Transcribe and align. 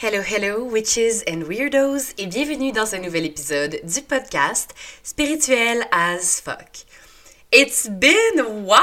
Hello, 0.00 0.22
hello, 0.22 0.62
witches 0.62 1.24
and 1.28 1.42
weirdos, 1.42 2.14
et 2.18 2.28
bienvenue 2.28 2.70
dans 2.70 2.86
ce 2.86 2.94
nouvel 2.94 3.26
épisode 3.26 3.80
du 3.82 4.00
podcast 4.00 4.72
Spirituel 5.02 5.84
as 5.90 6.40
fuck. 6.40 6.86
It's 7.50 7.88
been 7.88 8.38
a 8.38 8.48
while! 8.48 8.78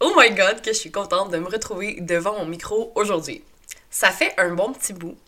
Oh 0.00 0.14
my 0.16 0.30
god, 0.30 0.62
que 0.62 0.72
je 0.72 0.78
suis 0.78 0.90
contente 0.90 1.30
de 1.30 1.36
me 1.36 1.46
retrouver 1.46 1.98
devant 2.00 2.38
mon 2.38 2.46
micro 2.46 2.90
aujourd'hui. 2.94 3.44
Ça 3.90 4.12
fait 4.12 4.32
un 4.38 4.54
bon 4.54 4.72
petit 4.72 4.94
bout. 4.94 5.18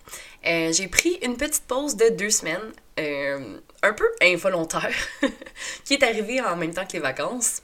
Euh, 0.46 0.72
j'ai 0.72 0.88
pris 0.88 1.18
une 1.20 1.36
petite 1.36 1.64
pause 1.64 1.96
de 1.96 2.08
deux 2.08 2.30
semaines, 2.30 2.72
euh, 2.98 3.58
un 3.82 3.92
peu 3.92 4.10
involontaire, 4.22 4.94
qui 5.84 5.92
est 5.92 6.02
arrivée 6.02 6.40
en 6.40 6.56
même 6.56 6.72
temps 6.72 6.86
que 6.86 6.94
les 6.94 7.00
vacances 7.00 7.60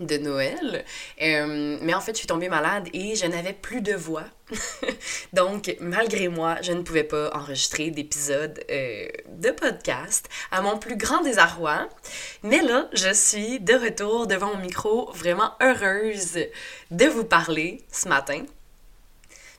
de 0.00 0.16
Noël. 0.16 0.84
Euh, 1.20 1.78
mais 1.80 1.94
en 1.94 2.00
fait, 2.00 2.12
je 2.12 2.18
suis 2.18 2.26
tombée 2.26 2.48
malade 2.48 2.88
et 2.92 3.14
je 3.14 3.26
n'avais 3.26 3.52
plus 3.52 3.80
de 3.80 3.92
voix. 3.92 4.24
Donc, 5.32 5.74
malgré 5.80 6.28
moi, 6.28 6.56
je 6.62 6.72
ne 6.72 6.82
pouvais 6.82 7.04
pas 7.04 7.30
enregistrer 7.34 7.90
d'épisodes 7.90 8.58
euh, 8.70 9.08
de 9.28 9.50
podcast 9.50 10.28
à 10.50 10.60
mon 10.62 10.78
plus 10.78 10.96
grand 10.96 11.22
désarroi. 11.22 11.88
Mais 12.42 12.62
là, 12.62 12.88
je 12.92 13.12
suis 13.12 13.60
de 13.60 13.74
retour 13.74 14.26
devant 14.26 14.54
mon 14.54 14.60
micro, 14.60 15.10
vraiment 15.12 15.52
heureuse 15.60 16.38
de 16.90 17.06
vous 17.06 17.24
parler 17.24 17.82
ce 17.90 18.08
matin. 18.08 18.44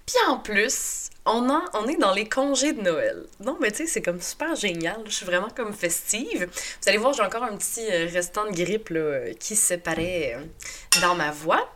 Puis 0.06 0.18
en 0.28 0.38
plus, 0.38 1.03
on, 1.26 1.88
est 1.88 1.98
dans 1.98 2.14
les 2.14 2.28
congés 2.28 2.74
de 2.74 2.82
Noël. 2.82 3.26
Non, 3.40 3.58
mais 3.62 3.72
tu 3.72 3.78
sais, 3.78 3.88
c'est 3.88 4.02
comme 4.02 4.22
super 4.22 4.56
génial. 4.56 5.02
Je 5.06 5.12
suis 5.12 5.26
vraiment 5.26 5.50
comme 5.56 5.74
festive. 5.74 6.50
Vous 6.52 6.90
allez 6.90 6.98
voir, 6.98 7.14
j'ai 7.14 7.24
encore 7.24 7.44
un 7.44 7.56
petit 7.56 7.86
euh, 7.90 8.08
restant 8.12 8.46
de 8.46 8.52
grippe 8.52 8.90
là, 8.90 9.34
qui 9.40 9.56
se 9.56 9.76
paraît 9.76 10.36
euh, 10.36 11.00
dans 11.02 11.16
ma 11.16 11.32
voix. 11.32 11.70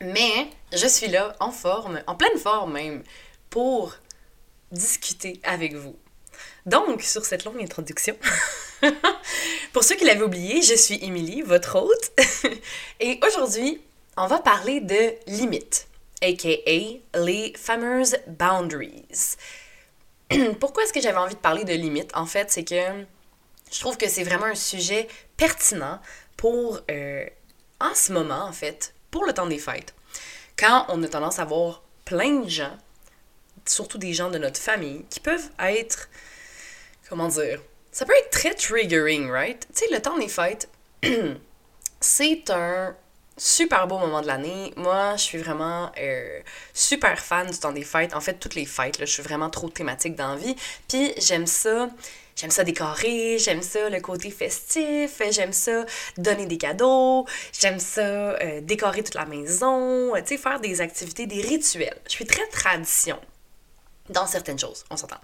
Mais 0.00 0.48
je 0.72 0.86
suis 0.86 1.08
là 1.08 1.36
en 1.40 1.50
forme, 1.50 2.02
en 2.06 2.14
pleine 2.14 2.38
forme 2.38 2.72
même, 2.72 3.02
pour 3.50 3.94
discuter 4.72 5.40
avec 5.42 5.74
vous. 5.74 5.96
Donc, 6.64 7.02
sur 7.02 7.24
cette 7.24 7.44
longue 7.44 7.60
introduction, 7.60 8.16
pour 9.72 9.84
ceux 9.84 9.96
qui 9.96 10.04
l'avaient 10.04 10.22
oublié, 10.22 10.62
je 10.62 10.74
suis 10.74 10.98
Émilie, 11.04 11.42
votre 11.42 11.76
hôte. 11.78 12.12
Et 13.00 13.20
aujourd'hui, 13.26 13.82
on 14.16 14.26
va 14.26 14.38
parler 14.38 14.80
de 14.80 15.14
limites 15.26 15.86
aka 16.22 17.00
les 17.14 17.52
fameuses 17.56 18.16
boundaries. 18.26 19.36
Pourquoi 20.60 20.84
est-ce 20.84 20.92
que 20.92 21.00
j'avais 21.00 21.18
envie 21.18 21.34
de 21.34 21.40
parler 21.40 21.64
de 21.64 21.72
limites? 21.72 22.10
En 22.14 22.26
fait, 22.26 22.50
c'est 22.50 22.64
que 22.64 23.04
je 23.72 23.80
trouve 23.80 23.96
que 23.96 24.08
c'est 24.08 24.24
vraiment 24.24 24.46
un 24.46 24.54
sujet 24.54 25.08
pertinent 25.36 26.00
pour, 26.36 26.80
euh, 26.90 27.26
en 27.80 27.94
ce 27.94 28.12
moment, 28.12 28.44
en 28.44 28.52
fait, 28.52 28.94
pour 29.10 29.24
le 29.24 29.32
temps 29.32 29.46
des 29.46 29.58
fêtes. 29.58 29.94
Quand 30.56 30.86
on 30.88 31.02
a 31.02 31.08
tendance 31.08 31.38
à 31.38 31.44
voir 31.44 31.82
plein 32.04 32.40
de 32.40 32.48
gens, 32.48 32.76
surtout 33.64 33.98
des 33.98 34.12
gens 34.12 34.30
de 34.30 34.38
notre 34.38 34.60
famille, 34.60 35.04
qui 35.10 35.20
peuvent 35.20 35.50
être, 35.58 36.08
comment 37.08 37.28
dire, 37.28 37.60
ça 37.92 38.04
peut 38.04 38.14
être 38.18 38.30
très 38.30 38.54
triggering, 38.54 39.30
right? 39.30 39.66
Tu 39.74 39.84
sais, 39.84 39.92
le 39.92 40.00
temps 40.00 40.18
des 40.18 40.28
fêtes, 40.28 40.68
c'est 42.00 42.50
un 42.50 42.96
super 43.40 43.86
beau 43.86 43.98
moment 43.98 44.20
de 44.20 44.26
l'année. 44.26 44.72
Moi, 44.76 45.16
je 45.16 45.22
suis 45.22 45.38
vraiment 45.38 45.90
euh, 45.98 46.40
super 46.74 47.18
fan 47.18 47.50
du 47.50 47.58
temps 47.58 47.72
des 47.72 47.84
fêtes. 47.84 48.14
En 48.14 48.20
fait, 48.20 48.34
toutes 48.34 48.54
les 48.54 48.66
fêtes, 48.66 48.98
je 49.00 49.06
suis 49.06 49.22
vraiment 49.22 49.48
trop 49.48 49.70
thématique 49.70 50.14
dans. 50.14 50.36
Puis 50.88 51.12
j'aime 51.18 51.46
ça. 51.46 51.88
J'aime 52.36 52.50
ça 52.50 52.64
décorer, 52.64 53.38
j'aime 53.38 53.60
ça 53.60 53.90
le 53.90 54.00
côté 54.00 54.30
festif, 54.30 55.20
j'aime 55.30 55.52
ça 55.52 55.84
donner 56.16 56.46
des 56.46 56.56
cadeaux, 56.56 57.26
j'aime 57.52 57.78
ça 57.78 58.00
euh, 58.00 58.62
décorer 58.62 59.02
toute 59.02 59.16
la 59.16 59.26
maison, 59.26 60.12
tu 60.14 60.22
sais, 60.24 60.36
faire 60.38 60.58
des 60.58 60.80
activités, 60.80 61.26
des 61.26 61.42
rituels. 61.42 62.00
Je 62.06 62.12
suis 62.12 62.24
très 62.24 62.46
tradition 62.46 63.18
dans 64.08 64.26
certaines 64.26 64.58
choses, 64.58 64.84
on 64.88 64.96
s'entend. 64.96 65.20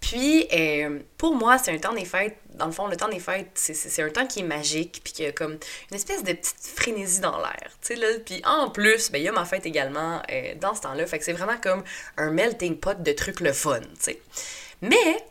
Puis, 0.00 0.48
euh, 0.52 1.00
pour 1.18 1.34
moi, 1.34 1.58
c'est 1.58 1.72
un 1.72 1.78
temps 1.78 1.92
des 1.92 2.04
fêtes. 2.04 2.36
Dans 2.54 2.66
le 2.66 2.72
fond, 2.72 2.86
le 2.86 2.96
temps 2.96 3.08
des 3.08 3.20
fêtes, 3.20 3.50
c'est 3.54 4.02
un 4.02 4.10
temps 4.10 4.26
qui 4.26 4.40
est 4.40 4.44
magique, 4.44 5.00
puis 5.04 5.12
qui 5.12 5.26
a 5.26 5.32
comme 5.32 5.58
une 5.90 5.96
espèce 5.96 6.24
de 6.24 6.32
petite 6.32 6.56
frénésie 6.74 7.20
dans 7.20 7.38
l'air. 7.38 7.70
Puis, 8.24 8.42
en 8.44 8.70
plus, 8.70 9.10
ben, 9.10 9.18
il 9.18 9.24
y 9.24 9.28
a 9.28 9.32
ma 9.32 9.44
fête 9.44 9.66
également 9.66 10.22
euh, 10.30 10.54
dans 10.60 10.74
ce 10.74 10.82
temps-là. 10.82 11.06
Fait 11.06 11.22
c'est 11.22 11.32
vraiment 11.32 11.58
comme 11.62 11.84
un 12.16 12.30
melting 12.30 12.76
pot 12.76 13.00
de 13.02 13.12
trucs 13.12 13.40
le 13.40 13.52
fun, 13.52 13.80
tu. 14.02 14.16
Mais, 14.82 15.24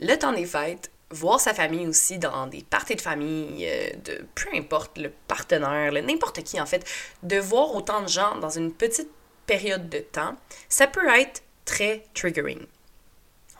le 0.00 0.14
temps 0.16 0.32
des 0.32 0.46
fêtes, 0.46 0.90
voir 1.10 1.40
sa 1.40 1.54
famille 1.54 1.86
aussi 1.86 2.18
dans 2.18 2.46
des 2.46 2.62
parties 2.62 2.96
de 2.96 3.00
famille, 3.00 3.66
euh, 3.68 3.90
de 4.04 4.24
peu 4.34 4.48
importe 4.54 4.98
le 4.98 5.10
partenaire, 5.28 5.92
n'importe 5.92 6.42
qui 6.42 6.60
en 6.60 6.66
fait, 6.66 6.84
de 7.22 7.38
voir 7.38 7.74
autant 7.74 8.02
de 8.02 8.08
gens 8.08 8.36
dans 8.38 8.50
une 8.50 8.72
petite 8.72 9.10
période 9.46 9.88
de 9.88 9.98
temps, 9.98 10.36
ça 10.68 10.86
peut 10.86 11.08
être 11.18 11.42
très 11.64 12.04
triggering. 12.14 12.66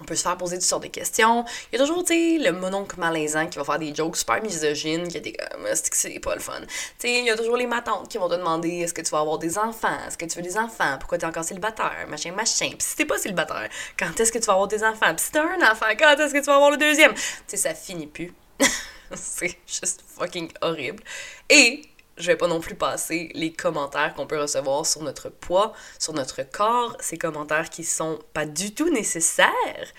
On 0.01 0.05
peut 0.05 0.15
se 0.15 0.23
faire 0.23 0.37
poser 0.37 0.57
toutes 0.57 0.67
sortes 0.67 0.83
de 0.83 0.89
questions. 0.89 1.45
Il 1.73 1.79
y 1.79 1.83
a 1.83 1.85
toujours, 1.85 2.05
tu 2.05 2.13
sais, 2.13 2.39
le 2.39 2.53
mononcle 2.53 2.99
malaisant 2.99 3.47
qui 3.47 3.59
va 3.59 3.65
faire 3.65 3.79
des 3.79 3.95
jokes 3.95 4.17
super 4.17 4.43
misogynes, 4.43 5.09
qui 5.09 5.17
a 5.17 5.21
des 5.21 5.33
comme, 5.33 5.67
c'est 5.73 6.21
pas 6.21 6.35
le 6.35 6.41
fun. 6.41 6.61
Tu 6.61 6.67
sais, 6.99 7.19
il 7.19 7.25
y 7.25 7.31
a 7.31 7.37
toujours 7.37 7.57
les 7.57 7.67
matantes 7.67 8.09
qui 8.09 8.19
vont 8.19 8.29
te 8.29 8.35
demander 8.35 8.81
est-ce 8.81 8.95
que 8.95 9.03
tu 9.03 9.11
vas 9.11 9.21
avoir 9.21 9.39
des 9.39 9.59
enfants, 9.59 9.97
est-ce 10.07 10.19
que 10.19 10.27
tu 10.27 10.37
veux 10.37 10.43
des 10.43 10.59
enfants, 10.59 10.97
pourquoi 10.99 11.19
t'es 11.19 11.27
encore 11.27 11.45
célibataire, 11.45 12.07
machin, 12.09 12.33
machin. 12.33 12.69
Puis 12.71 12.87
si 12.87 12.97
t'es 12.97 13.05
pas 13.05 13.19
célibataire, 13.19 13.69
quand 13.99 14.19
est-ce 14.21 14.33
que 14.33 14.39
tu 14.39 14.47
vas 14.47 14.55
avoir 14.55 14.69
des 14.69 14.85
enfants? 14.85 15.15
Puis 15.15 15.27
si 15.27 15.33
t'as 15.33 15.43
un 15.43 15.71
enfant, 15.71 15.87
quand 15.99 16.15
est-ce 16.19 16.35
que 16.35 16.41
tu 16.41 16.47
vas 16.47 16.57
avoir 16.57 16.71
le 16.71 16.77
deuxième? 16.77 17.15
Tu 17.15 17.21
sais, 17.47 17.57
ça 17.57 17.75
finit 17.75 18.07
plus. 18.07 18.33
c'est 19.15 19.57
juste 19.67 20.05
fucking 20.19 20.51
horrible. 20.61 21.03
Et 21.49 21.83
je 22.17 22.27
vais 22.29 22.37
pas 22.37 22.49
non 22.49 22.61
plus 22.61 22.75
passer 22.75 23.31
les 23.35 23.53
commentaires 23.53 24.15
qu'on 24.15 24.27
peut 24.27 24.41
recevoir 24.41 24.87
sur 24.87 25.03
notre 25.03 25.29
poids, 25.29 25.73
sur 25.99 26.13
notre 26.13 26.43
corps, 26.43 26.97
ces 27.01 27.19
commentaires 27.19 27.71
qui 27.71 27.85
sont 27.85 28.19
pas 28.33 28.47
du 28.47 28.75
tout 28.75 28.91
nécessaires 28.91 29.93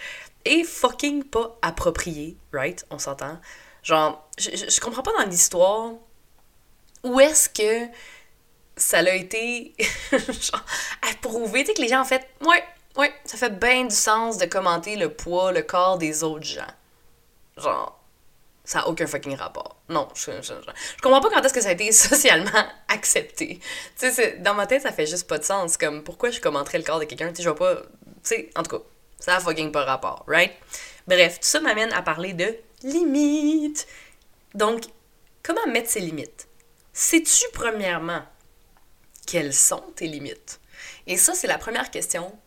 et 0.46 0.64
fucking 0.64 1.24
pas 1.24 1.58
appropriés, 1.62 2.38
right? 2.54 2.86
On 2.90 3.00
s'entend? 3.00 3.40
Genre, 3.84 4.28
je, 4.38 4.50
je, 4.50 4.80
comprends 4.80 5.04
pas 5.04 5.14
dans 5.18 5.30
l'histoire 5.30 5.94
où 7.04 7.20
est-ce 7.20 7.50
que 7.50 7.92
ça 8.76 9.00
a 9.00 9.14
été 9.14 9.76
genre, 10.12 10.66
approuvé, 11.12 11.62
tu 11.62 11.68
sais, 11.68 11.74
que 11.74 11.82
les 11.82 11.88
gens 11.88 12.02
en 12.02 12.06
fait, 12.06 12.28
ouais, 12.42 12.64
ouais, 12.98 13.14
ça 13.26 13.38
fait 13.38 13.60
bien 13.60 13.86
du 13.86 13.96
sens 13.96 14.38
de 14.38 14.46
commenter 14.46 14.96
le 14.96 15.14
poids, 15.14 15.52
le 15.52 15.62
corps 15.62 15.98
des 15.98 16.24
autres 16.24 16.46
gens. 16.46 16.74
Genre, 17.58 17.97
ça 18.68 18.80
n'a 18.80 18.90
aucun 18.90 19.08
fucking 19.08 19.38
rapport. 19.38 19.78
Non, 19.88 20.10
je, 20.14 20.30
comprends 21.02 21.22
pas 21.22 21.30
quand 21.30 21.42
est-ce 21.42 21.54
que 21.54 21.62
ça 21.62 21.70
a 21.70 21.72
été 21.72 21.90
socialement 21.94 22.66
accepté. 22.90 23.62
Tu 23.98 24.12
sais, 24.12 24.40
dans 24.40 24.54
ma 24.56 24.68
tête, 24.68 24.82
ça 24.82 24.92
fait 24.92 25.06
juste 25.06 25.26
pas 25.26 25.38
de 25.38 25.46
sens. 25.46 25.78
Comme, 25.78 26.04
pourquoi 26.04 26.32
je 26.32 26.42
commenterais 26.42 26.78
le 26.78 26.84
corps 26.84 27.00
de 27.00 27.06
quelqu'un? 27.06 27.30
Tu 27.30 27.38
sais, 27.38 27.44
je 27.44 27.50
vois 27.50 27.58
pas... 27.58 27.76
Tu 27.76 27.82
sais, 28.24 28.50
en 28.58 28.64
tout 28.64 28.78
cas, 28.78 28.84
ça 29.20 29.38
a 29.38 29.40
fucking 29.40 29.72
pas 29.72 29.86
rapport, 29.86 30.26
right? 30.28 30.52
Bref, 31.08 31.40
tout 31.40 31.48
ça 31.48 31.62
m'amène 31.62 31.94
à 31.94 32.02
parler 32.02 32.34
de 32.34 32.58
limites. 32.84 33.88
Donc, 34.54 34.84
comment 35.44 35.66
mettre 35.68 35.90
ses 35.90 36.02
limites? 36.02 36.50
Sais-tu, 36.92 37.46
premièrement, 37.54 38.24
quelles 39.26 39.54
sont 39.54 39.84
tes 39.96 40.08
limites? 40.08 40.60
Et 41.08 41.16
ça, 41.16 41.36
c'est 41.36 41.48
la 41.48 41.58
première 41.58 41.90
question 41.90 42.38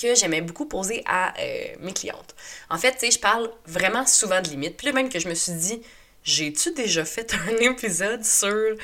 que 0.00 0.14
j'aimais 0.14 0.40
beaucoup 0.40 0.66
poser 0.66 1.02
à 1.06 1.34
euh, 1.38 1.74
mes 1.80 1.92
clientes. 1.92 2.34
En 2.68 2.78
fait, 2.78 2.92
tu 2.92 3.00
sais, 3.00 3.10
je 3.10 3.18
parle 3.18 3.50
vraiment 3.66 4.06
souvent 4.06 4.40
de 4.40 4.48
limites. 4.48 4.76
Puis 4.76 4.86
là, 4.86 4.92
même 4.92 5.08
que 5.08 5.18
je 5.18 5.28
me 5.28 5.34
suis 5.34 5.52
dit, 5.52 5.82
j'ai-tu 6.24 6.72
déjà 6.72 7.04
fait 7.04 7.34
un 7.48 7.56
épisode 7.58 8.24
sur 8.24 8.76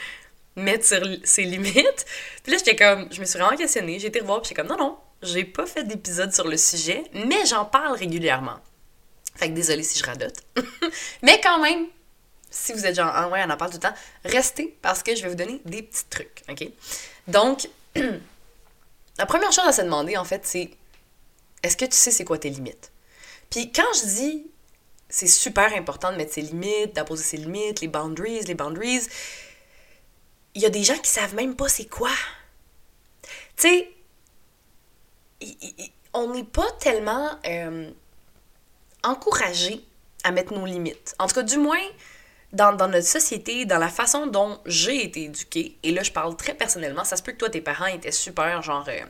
mettre 0.57 0.85
sur 0.85 1.03
ses 1.25 1.43
limites? 1.43 2.07
Puis 2.43 2.53
là, 2.53 2.59
j'étais 2.59 2.77
comme, 2.77 3.09
je 3.13 3.21
me 3.21 3.25
suis 3.25 3.39
vraiment 3.39 3.57
questionnée, 3.57 3.99
j'ai 3.99 4.09
été 4.09 4.21
revoir, 4.21 4.43
puis 4.43 4.49
j'étais 4.49 4.61
comme, 4.61 4.71
non, 4.71 4.79
non, 4.79 4.99
j'ai 5.23 5.45
pas 5.45 5.67
fait 5.67 5.85
d'épisode 5.85 6.33
sur 6.33 6.47
le 6.47 6.57
sujet, 6.57 7.05
mais 7.13 7.45
j'en 7.47 7.65
parle 7.65 7.97
régulièrement. 7.97 8.59
Fait 9.35 9.49
que 9.49 9.55
désolé 9.55 9.83
si 9.83 9.99
je 9.99 10.05
radote. 10.05 10.43
mais 11.23 11.41
quand 11.43 11.61
même, 11.61 11.87
si 12.51 12.73
vous 12.73 12.87
êtes 12.87 12.95
genre, 12.95 13.11
ah 13.13 13.29
ouais, 13.29 13.43
on 13.47 13.51
en 13.51 13.57
parle 13.57 13.71
tout 13.71 13.77
le 13.77 13.89
temps, 13.89 13.95
restez 14.25 14.77
parce 14.81 15.03
que 15.03 15.15
je 15.15 15.23
vais 15.23 15.29
vous 15.29 15.35
donner 15.35 15.61
des 15.65 15.83
petits 15.83 16.07
trucs, 16.09 16.43
ok? 16.49 16.69
Donc, 17.29 17.69
la 19.19 19.27
première 19.27 19.53
chose 19.53 19.67
à 19.67 19.73
se 19.73 19.83
demander, 19.83 20.17
en 20.17 20.25
fait, 20.25 20.43
c'est 20.45 20.71
est-ce 21.67 21.77
que 21.77 21.85
tu 21.85 21.97
sais 21.97 22.11
c'est 22.11 22.25
quoi 22.25 22.39
tes 22.39 22.51
limites? 22.51 22.93
Puis 23.51 23.73
quand 23.73 23.93
je 24.01 24.07
dis 24.07 24.47
c'est 25.09 25.27
super 25.27 25.73
important 25.75 26.11
de 26.11 26.17
mettre 26.17 26.33
ses 26.33 26.43
limites, 26.43 26.95
d'imposer 26.95 27.23
ses 27.23 27.37
limites, 27.37 27.81
les 27.81 27.89
boundaries, 27.89 28.41
les 28.43 28.55
boundaries, 28.55 29.07
il 30.55 30.63
y 30.63 30.67
a 30.67 30.71
des 30.71 30.83
gens 30.83 30.99
qui 30.99 31.11
savent 31.11 31.35
même 31.35 31.55
pas 31.55 31.69
c'est 31.69 31.87
quoi. 31.89 32.11
Tu 33.57 33.69
sais, 33.69 33.91
on 36.13 36.33
n'est 36.33 36.45
pas 36.45 36.71
tellement 36.81 37.39
euh, 37.47 37.91
encouragé 39.05 39.85
à 40.25 40.33
mettre 40.33 40.53
nos 40.55 40.67
limites. 40.67 41.15
En 41.19 41.27
tout 41.27 41.35
cas, 41.35 41.43
du 41.43 41.59
moins, 41.59 41.83
dans, 42.57 42.89
notre 42.89 43.07
société, 43.07 43.65
dans 43.65 43.79
la 43.79 43.89
façon 43.89 44.27
dont 44.27 44.59
j'ai 44.67 45.05
été 45.05 45.25
éduquée, 45.25 45.77
et 45.83 45.93
là 45.93 46.03
je 46.03 46.11
parle 46.11 46.37
très 46.37 46.55
personnellement, 46.55 47.05
ça 47.05 47.17
se 47.17 47.23
peut 47.23 47.33
que 47.33 47.39
toi 47.39 47.51
tes 47.51 47.61
parents 47.61 47.87
étaient 47.87 48.11
super 48.11 48.63
genre 48.63 48.85
euh, 48.89 49.01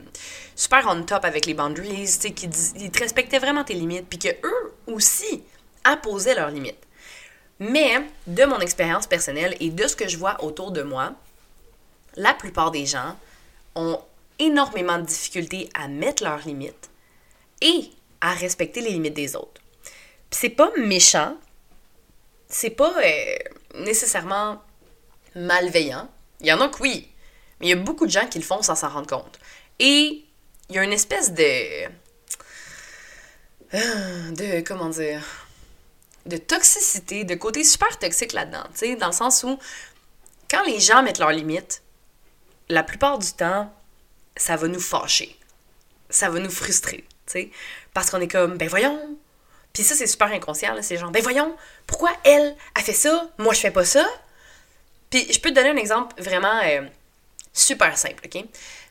super 0.55 0.85
on 0.87 1.03
top 1.03 1.25
avec 1.25 1.45
les 1.45 1.53
boundaries, 1.53 2.05
tu 2.05 2.07
sais, 2.07 2.31
qu'ils 2.31 2.51
ils 2.75 2.91
te 2.91 2.99
respectaient 2.99 3.39
vraiment 3.39 3.63
tes 3.63 3.73
limites, 3.73 4.07
puis 4.07 4.19
que 4.19 4.29
eux 4.29 4.73
aussi 4.87 5.43
apposaient 5.83 6.35
leurs 6.35 6.51
limites. 6.51 6.85
Mais 7.59 8.03
de 8.27 8.45
mon 8.45 8.59
expérience 8.59 9.07
personnelle 9.07 9.55
et 9.59 9.69
de 9.69 9.87
ce 9.87 9.95
que 9.95 10.07
je 10.07 10.17
vois 10.17 10.43
autour 10.43 10.71
de 10.71 10.83
moi, 10.83 11.13
la 12.15 12.33
plupart 12.33 12.71
des 12.71 12.85
gens 12.85 13.15
ont 13.75 13.99
énormément 14.39 14.99
de 14.99 15.05
difficultés 15.05 15.69
à 15.73 15.87
mettre 15.87 16.23
leurs 16.23 16.45
limites 16.45 16.89
et 17.61 17.89
à 18.21 18.33
respecter 18.33 18.81
les 18.81 18.91
limites 18.91 19.15
des 19.15 19.35
autres. 19.35 19.61
C'est 20.29 20.49
pas 20.49 20.71
méchant, 20.77 21.35
c'est 22.49 22.69
pas 22.71 22.93
euh, 23.03 23.35
nécessairement 23.75 24.61
malveillant. 25.35 26.09
Il 26.39 26.47
y 26.47 26.53
en 26.53 26.61
a 26.61 26.69
que 26.69 26.81
oui, 26.81 27.09
mais 27.59 27.67
il 27.67 27.69
y 27.69 27.73
a 27.73 27.77
beaucoup 27.77 28.05
de 28.05 28.11
gens 28.11 28.27
qui 28.27 28.39
le 28.39 28.45
font 28.45 28.61
sans 28.61 28.75
s'en 28.75 28.89
rendre 28.89 29.07
compte. 29.07 29.39
Et 29.79 30.23
il 30.69 30.75
y 30.75 30.79
a 30.79 30.83
une 30.83 30.93
espèce 30.93 31.33
de. 31.33 31.85
euh, 33.73 34.31
de. 34.31 34.61
comment 34.61 34.89
dire. 34.89 35.23
de 36.25 36.37
toxicité, 36.37 37.23
de 37.23 37.35
côté 37.35 37.63
super 37.63 37.97
toxique 37.99 38.33
là-dedans. 38.33 38.63
Tu 38.73 38.79
sais, 38.79 38.95
dans 38.95 39.07
le 39.07 39.13
sens 39.13 39.43
où, 39.43 39.57
quand 40.49 40.63
les 40.63 40.79
gens 40.79 41.03
mettent 41.03 41.19
leurs 41.19 41.31
limites, 41.31 41.83
la 42.69 42.83
plupart 42.83 43.17
du 43.19 43.31
temps, 43.33 43.73
ça 44.35 44.55
va 44.55 44.67
nous 44.67 44.79
fâcher. 44.79 45.37
Ça 46.09 46.29
va 46.29 46.39
nous 46.39 46.49
frustrer, 46.51 47.05
tu 47.25 47.33
sais. 47.33 47.51
Parce 47.93 48.09
qu'on 48.09 48.21
est 48.21 48.27
comme, 48.27 48.57
ben 48.57 48.69
voyons. 48.69 49.17
Puis 49.77 49.83
ça, 49.83 49.93
c'est 49.93 50.07
super 50.07 50.29
inconscient, 50.29 50.73
là. 50.73 50.81
C'est 50.81 50.97
genre, 50.97 51.11
ben 51.11 51.21
voyons, 51.21 51.55
pourquoi 51.85 52.09
elle 52.23 52.55
a 52.73 52.81
fait 52.81 52.93
ça, 52.93 53.29
moi 53.37 53.53
je 53.53 53.59
fais 53.59 53.69
pas 53.69 53.85
ça? 53.85 54.03
Puis 55.11 55.31
je 55.31 55.39
peux 55.39 55.51
te 55.51 55.53
donner 55.53 55.69
un 55.69 55.75
exemple 55.75 56.19
vraiment 56.19 56.59
euh, 56.63 56.81
super 57.53 57.95
simple, 57.95 58.23
ok? 58.25 58.43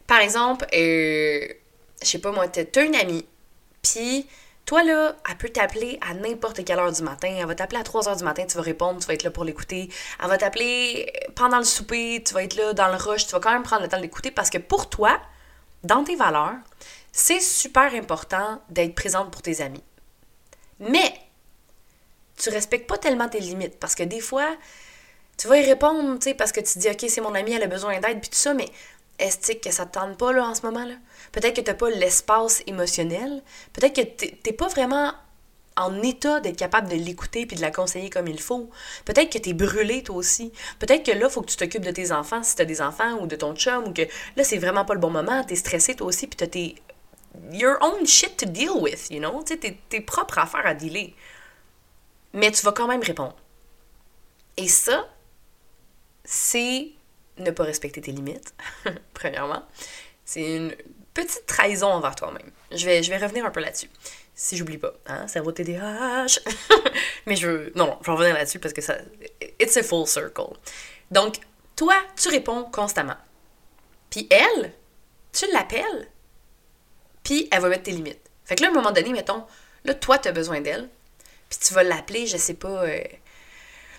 Par 0.06 0.20
exemple, 0.20 0.64
euh, 0.72 1.44
je 2.00 2.06
sais 2.06 2.20
pas 2.20 2.30
moi, 2.30 2.46
t'as 2.46 2.84
une 2.84 2.94
amie, 2.94 3.26
puis 3.82 4.28
toi 4.64 4.84
là, 4.84 5.16
elle 5.28 5.36
peut 5.38 5.48
t'appeler 5.48 5.98
à 6.08 6.14
n'importe 6.14 6.64
quelle 6.64 6.78
heure 6.78 6.92
du 6.92 7.02
matin. 7.02 7.34
Elle 7.36 7.46
va 7.46 7.56
t'appeler 7.56 7.80
à 7.80 7.82
3 7.82 8.08
heures 8.08 8.16
du 8.16 8.22
matin, 8.22 8.44
tu 8.48 8.56
vas 8.56 8.62
répondre, 8.62 9.00
tu 9.00 9.08
vas 9.08 9.14
être 9.14 9.24
là 9.24 9.32
pour 9.32 9.42
l'écouter. 9.42 9.88
Elle 10.22 10.28
va 10.28 10.38
t'appeler 10.38 11.12
pendant 11.34 11.58
le 11.58 11.64
souper, 11.64 12.22
tu 12.24 12.32
vas 12.32 12.44
être 12.44 12.54
là 12.54 12.74
dans 12.74 12.86
le 12.86 12.94
rush, 12.94 13.26
tu 13.26 13.32
vas 13.32 13.40
quand 13.40 13.52
même 13.52 13.64
prendre 13.64 13.82
le 13.82 13.88
temps 13.88 13.96
de 13.96 14.02
l'écouter 14.02 14.30
parce 14.30 14.50
que 14.50 14.58
pour 14.58 14.88
toi, 14.88 15.20
dans 15.82 16.04
tes 16.04 16.14
valeurs, 16.14 16.54
c'est 17.10 17.40
super 17.40 17.92
important 17.92 18.62
d'être 18.70 18.94
présente 18.94 19.32
pour 19.32 19.42
tes 19.42 19.60
amis. 19.62 19.82
Mais 20.80 21.14
tu 22.36 22.50
respectes 22.50 22.88
pas 22.88 22.98
tellement 22.98 23.28
tes 23.28 23.40
limites 23.40 23.78
parce 23.78 23.94
que 23.94 24.02
des 24.02 24.20
fois, 24.20 24.56
tu 25.36 25.48
vas 25.48 25.58
y 25.58 25.64
répondre, 25.64 26.18
parce 26.36 26.52
que 26.52 26.60
tu 26.60 26.78
dis, 26.78 26.88
OK, 26.88 27.04
c'est 27.08 27.20
mon 27.20 27.34
amie, 27.34 27.52
elle 27.52 27.62
a 27.62 27.66
besoin 27.66 28.00
d'aide, 28.00 28.20
puis 28.20 28.30
tout 28.30 28.36
ça, 28.36 28.54
mais 28.54 28.68
est-ce 29.18 29.52
que 29.52 29.70
ça 29.70 29.86
te 29.86 29.98
tente 29.98 30.18
pas, 30.18 30.32
là, 30.32 30.46
en 30.46 30.54
ce 30.54 30.62
moment, 30.62 30.84
là? 30.84 30.94
Peut-être 31.32 31.56
que 31.56 31.60
t'as 31.60 31.74
pas 31.74 31.90
l'espace 31.90 32.62
émotionnel. 32.66 33.42
Peut-être 33.72 33.94
que 33.94 34.02
t'es 34.02 34.38
t'es 34.42 34.52
pas 34.52 34.68
vraiment 34.68 35.12
en 35.76 36.02
état 36.02 36.40
d'être 36.40 36.56
capable 36.56 36.88
de 36.88 36.96
l'écouter 36.96 37.44
puis 37.46 37.56
de 37.56 37.60
la 37.60 37.70
conseiller 37.70 38.08
comme 38.08 38.28
il 38.28 38.40
faut. 38.40 38.70
Peut-être 39.04 39.30
que 39.30 39.38
t'es 39.38 39.52
brûlé, 39.52 40.02
toi 40.02 40.16
aussi. 40.16 40.52
Peut-être 40.78 41.04
que 41.04 41.12
là, 41.12 41.28
faut 41.28 41.42
que 41.42 41.50
tu 41.50 41.56
t'occupes 41.56 41.84
de 41.84 41.90
tes 41.90 42.12
enfants, 42.12 42.42
si 42.42 42.56
t'as 42.56 42.64
des 42.64 42.80
enfants, 42.80 43.18
ou 43.20 43.26
de 43.26 43.36
ton 43.36 43.54
chum, 43.54 43.84
ou 43.88 43.92
que 43.92 44.02
là, 44.36 44.44
c'est 44.44 44.58
vraiment 44.58 44.84
pas 44.84 44.94
le 44.94 45.00
bon 45.00 45.10
moment, 45.10 45.44
t'es 45.44 45.56
stressé, 45.56 45.94
toi 45.94 46.06
aussi, 46.06 46.26
puis 46.26 46.36
t'as 46.36 46.46
tes... 46.46 46.76
your 47.52 47.78
own 47.82 48.06
shit 48.06 48.36
to 48.38 48.46
deal 48.46 48.80
with, 48.80 49.10
you 49.10 49.20
know? 49.20 49.42
Tu 49.42 49.58
tes 49.58 50.00
propres 50.00 50.38
affaires 50.38 50.66
à 50.66 50.74
dealer. 50.74 51.14
Mais 52.32 52.50
tu 52.50 52.62
vas 52.62 52.72
quand 52.72 52.86
même 52.86 53.02
répondre. 53.02 53.36
Et 54.56 54.68
ça, 54.68 55.08
c'est 56.24 56.92
ne 57.38 57.50
pas 57.50 57.64
respecter 57.64 58.00
tes 58.00 58.12
limites, 58.12 58.54
premièrement. 59.14 59.62
C'est 60.24 60.56
une 60.56 60.74
petite 61.14 61.46
trahison 61.46 61.88
envers 61.88 62.14
toi-même. 62.14 62.50
Je 62.72 62.84
vais, 62.84 63.02
je 63.02 63.10
vais 63.10 63.18
revenir 63.18 63.44
un 63.44 63.50
peu 63.50 63.60
là-dessus. 63.60 63.88
Si 64.34 64.56
j'oublie 64.56 64.78
pas, 64.78 64.92
hein, 65.06 65.26
cerveau 65.28 65.52
TDAH. 65.52 66.40
Mais 67.26 67.36
je 67.36 67.48
veux... 67.48 67.72
Non, 67.74 67.86
non, 67.86 67.98
je 68.02 68.06
vais 68.06 68.12
revenir 68.12 68.34
là-dessus 68.34 68.58
parce 68.58 68.74
que 68.74 68.82
ça... 68.82 68.96
It's 69.58 69.76
a 69.76 69.82
full 69.82 70.06
circle. 70.06 70.56
Donc, 71.10 71.36
toi, 71.74 71.94
tu 72.16 72.28
réponds 72.28 72.64
constamment. 72.64 73.16
Puis 74.10 74.28
elle, 74.30 74.72
tu 75.32 75.46
l'appelles, 75.52 76.08
puis 77.26 77.48
elle 77.50 77.60
va 77.60 77.68
mettre 77.68 77.82
tes 77.82 77.90
limites. 77.90 78.20
Fait 78.44 78.54
que 78.54 78.62
là, 78.62 78.68
à 78.68 78.70
un 78.70 78.74
moment 78.74 78.92
donné, 78.92 79.10
mettons, 79.10 79.44
là, 79.84 79.94
toi, 79.94 80.16
tu 80.16 80.28
as 80.28 80.32
besoin 80.32 80.60
d'elle, 80.60 80.88
puis 81.50 81.58
tu 81.58 81.74
vas 81.74 81.82
l'appeler, 81.82 82.28
je 82.28 82.36
sais 82.36 82.54
pas... 82.54 82.84
euh, 82.84 83.02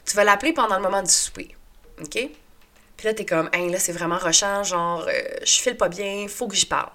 tu 0.05 0.15
vas 0.15 0.23
l'appeler 0.23 0.53
pendant 0.53 0.77
le 0.77 0.81
moment 0.81 1.03
du 1.03 1.11
souper. 1.11 1.53
OK? 2.01 2.13
Puis 2.13 3.05
là, 3.05 3.13
t'es 3.13 3.25
comme, 3.25 3.49
hey, 3.51 3.69
là, 3.69 3.79
c'est 3.79 3.91
vraiment 3.91 4.17
rushant, 4.17 4.63
genre, 4.63 5.05
euh, 5.09 5.21
je 5.41 5.59
file 5.59 5.75
pas 5.75 5.89
bien, 5.89 6.25
faut 6.29 6.47
que 6.47 6.55
j'y 6.55 6.67
parle. 6.67 6.89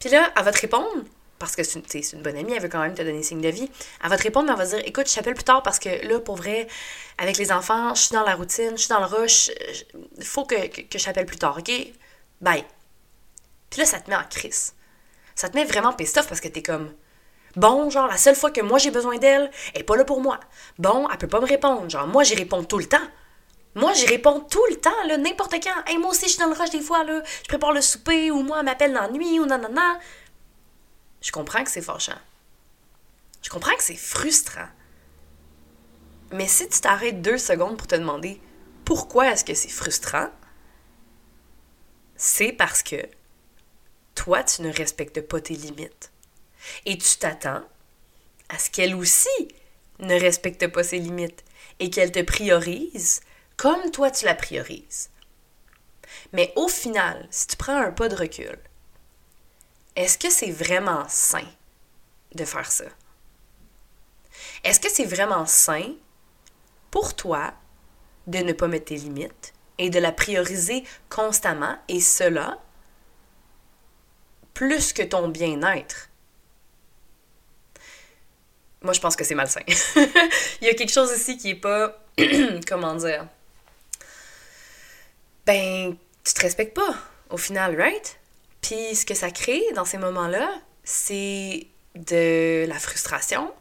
Puis 0.00 0.08
là, 0.08 0.32
elle 0.36 0.42
va 0.42 0.50
te 0.50 0.60
répondre, 0.60 1.04
parce 1.38 1.54
que 1.54 1.62
c'est 1.62 2.12
une, 2.12 2.22
bonne 2.22 2.36
amie, 2.36 2.54
elle 2.54 2.60
veut 2.62 2.68
quand 2.68 2.82
même 2.82 2.94
te 2.94 3.02
donner 3.02 3.22
signe 3.22 3.40
de 3.40 3.50
vie. 3.50 3.70
Elle 4.02 4.10
va 4.10 4.16
te 4.16 4.24
répondre, 4.24 4.46
mais 4.46 4.54
elle 4.54 4.58
va 4.58 4.76
dire, 4.76 4.84
écoute, 4.88 5.08
je 5.08 5.14
t'appelle 5.14 5.34
plus 5.34 5.44
tard 5.44 5.62
parce 5.62 5.78
que 5.78 6.04
là, 6.04 6.18
pour 6.18 6.34
vrai, 6.34 6.66
avec 7.18 7.38
les 7.38 7.52
enfants, 7.52 7.94
je 7.94 8.00
suis 8.00 8.12
dans 8.12 8.24
la 8.24 8.34
routine, 8.34 8.72
je 8.72 8.82
suis 8.82 8.88
dans 8.88 8.98
le 8.98 9.06
rush, 9.06 9.52
faut 10.20 10.44
que, 10.44 10.66
que, 10.66 10.80
que 10.80 10.98
je 10.98 11.04
t'appelle 11.04 11.26
plus 11.26 11.38
tard, 11.38 11.58
OK? 11.58 11.70
Bye. 12.40 12.64
Puis 13.74 13.80
là, 13.80 13.86
ça 13.86 13.98
te 13.98 14.08
met 14.08 14.14
en 14.14 14.22
crise. 14.22 14.72
Ça 15.34 15.48
te 15.48 15.56
met 15.56 15.64
vraiment 15.64 15.92
pissed 15.92 16.28
parce 16.28 16.40
que 16.40 16.46
t'es 16.46 16.62
comme, 16.62 16.94
Bon, 17.56 17.90
genre, 17.90 18.06
la 18.06 18.16
seule 18.16 18.36
fois 18.36 18.52
que 18.52 18.60
moi 18.60 18.78
j'ai 18.78 18.92
besoin 18.92 19.18
d'elle, 19.18 19.50
elle 19.74 19.80
est 19.80 19.84
pas 19.84 19.96
là 19.96 20.04
pour 20.04 20.20
moi. 20.20 20.38
Bon, 20.78 21.08
elle 21.10 21.18
peut 21.18 21.26
pas 21.26 21.40
me 21.40 21.46
répondre. 21.46 21.90
Genre, 21.90 22.06
moi 22.06 22.22
j'y 22.22 22.36
réponds 22.36 22.62
tout 22.62 22.78
le 22.78 22.86
temps. 22.86 23.02
Moi, 23.74 23.92
j'y 23.94 24.06
réponds 24.06 24.38
tout 24.38 24.64
le 24.70 24.76
temps, 24.76 25.02
là, 25.08 25.16
n'importe 25.16 25.54
quand. 25.54 25.84
Hey, 25.86 25.98
moi 25.98 26.10
aussi, 26.10 26.26
je 26.26 26.34
suis 26.34 26.38
dans 26.38 26.46
le 26.46 26.54
rush 26.54 26.70
des 26.70 26.80
fois, 26.80 27.02
là. 27.02 27.24
Je 27.42 27.48
prépare 27.48 27.72
le 27.72 27.80
souper, 27.80 28.30
ou 28.30 28.44
moi, 28.44 28.58
elle 28.60 28.66
m'appelle 28.66 28.92
dans 28.92 29.00
la 29.00 29.08
nuit, 29.08 29.40
ou 29.40 29.46
nanana. 29.46 29.98
Je 31.20 31.32
comprends 31.32 31.64
que 31.64 31.70
c'est 31.70 31.82
fâchant. 31.82 32.20
Je 33.42 33.50
comprends 33.50 33.74
que 33.74 33.82
c'est 33.82 33.96
frustrant. 33.96 34.68
Mais 36.30 36.46
si 36.46 36.68
tu 36.68 36.80
t'arrêtes 36.80 37.20
deux 37.20 37.36
secondes 37.36 37.76
pour 37.76 37.88
te 37.88 37.96
demander 37.96 38.40
pourquoi 38.84 39.32
est-ce 39.32 39.44
que 39.44 39.54
c'est 39.54 39.68
frustrant, 39.68 40.28
c'est 42.14 42.52
parce 42.52 42.84
que 42.84 43.08
toi, 44.14 44.42
tu 44.42 44.62
ne 44.62 44.72
respectes 44.72 45.20
pas 45.20 45.40
tes 45.40 45.54
limites. 45.54 46.10
Et 46.86 46.96
tu 46.96 47.16
t'attends 47.18 47.62
à 48.48 48.58
ce 48.58 48.70
qu'elle 48.70 48.94
aussi 48.94 49.48
ne 49.98 50.18
respecte 50.18 50.66
pas 50.68 50.84
ses 50.84 50.98
limites 50.98 51.44
et 51.78 51.90
qu'elle 51.90 52.12
te 52.12 52.22
priorise 52.22 53.20
comme 53.56 53.90
toi 53.90 54.10
tu 54.10 54.24
la 54.24 54.34
priorises. 54.34 55.10
Mais 56.32 56.52
au 56.56 56.68
final, 56.68 57.26
si 57.30 57.46
tu 57.46 57.56
prends 57.56 57.76
un 57.76 57.92
pas 57.92 58.08
de 58.08 58.16
recul, 58.16 58.58
est-ce 59.96 60.18
que 60.18 60.30
c'est 60.30 60.50
vraiment 60.50 61.04
sain 61.08 61.46
de 62.34 62.44
faire 62.44 62.70
ça? 62.70 62.84
Est-ce 64.64 64.80
que 64.80 64.90
c'est 64.90 65.04
vraiment 65.04 65.46
sain 65.46 65.94
pour 66.90 67.14
toi 67.14 67.54
de 68.26 68.38
ne 68.38 68.52
pas 68.52 68.68
mettre 68.68 68.86
tes 68.86 68.96
limites 68.96 69.52
et 69.78 69.90
de 69.90 69.98
la 69.98 70.12
prioriser 70.12 70.84
constamment 71.08 71.76
et 71.88 72.00
cela 72.00 72.58
plus 74.54 74.92
que 74.92 75.02
ton 75.02 75.28
bien-être? 75.28 76.08
Moi, 78.82 78.92
je 78.92 79.00
pense 79.00 79.16
que 79.16 79.24
c'est 79.24 79.34
malsain. 79.34 79.62
Il 79.66 80.66
y 80.66 80.68
a 80.68 80.74
quelque 80.74 80.92
chose 80.92 81.10
ici 81.12 81.36
qui 81.36 81.50
est 81.50 81.54
pas. 81.54 82.00
comment 82.68 82.94
dire? 82.94 83.26
Ben, 85.46 85.96
tu 86.24 86.32
te 86.32 86.40
respectes 86.40 86.74
pas, 86.74 86.94
au 87.30 87.36
final, 87.36 87.78
right? 87.78 88.18
Puis 88.62 88.94
ce 88.94 89.04
que 89.04 89.14
ça 89.14 89.30
crée 89.30 89.62
dans 89.74 89.84
ces 89.84 89.98
moments-là, 89.98 90.50
c'est 90.84 91.66
de 91.94 92.64
la 92.66 92.78
frustration, 92.78 93.52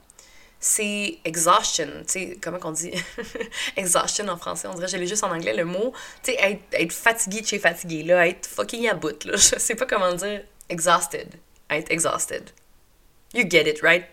c'est 0.60 1.18
exhaustion, 1.26 1.88
tu 2.08 2.14
sais, 2.14 2.38
comment 2.42 2.58
qu'on 2.58 2.72
dit? 2.72 2.94
Exhaustion 3.76 4.28
en 4.30 4.38
français, 4.38 4.70
on 4.70 4.76
dirait, 4.76 4.88
je 4.88 4.96
l'ai 4.96 5.08
juste 5.08 5.24
en 5.26 5.32
anglais, 5.32 5.54
le 5.54 5.66
mot, 5.66 5.94
tu 6.24 6.32
sais, 6.32 6.60
être, 6.72 6.94
fatigué 6.94 7.42
de 7.42 7.48
chez 7.48 7.60
fatigué, 7.60 8.04
là, 8.04 8.26
être 8.26 8.48
fucking 8.48 8.88
à 8.88 8.94
bout, 8.94 9.26
là, 9.26 9.34
je 9.36 9.60
sais 9.60 9.76
pas 9.76 9.86
comment 9.86 10.14
dire, 10.14 10.42
exhausted, 10.74 11.40
être 11.70 11.92
exhausted. 11.92 12.52
You 13.34 13.46
get 13.50 13.68
it, 13.68 13.82
right? 13.82 14.06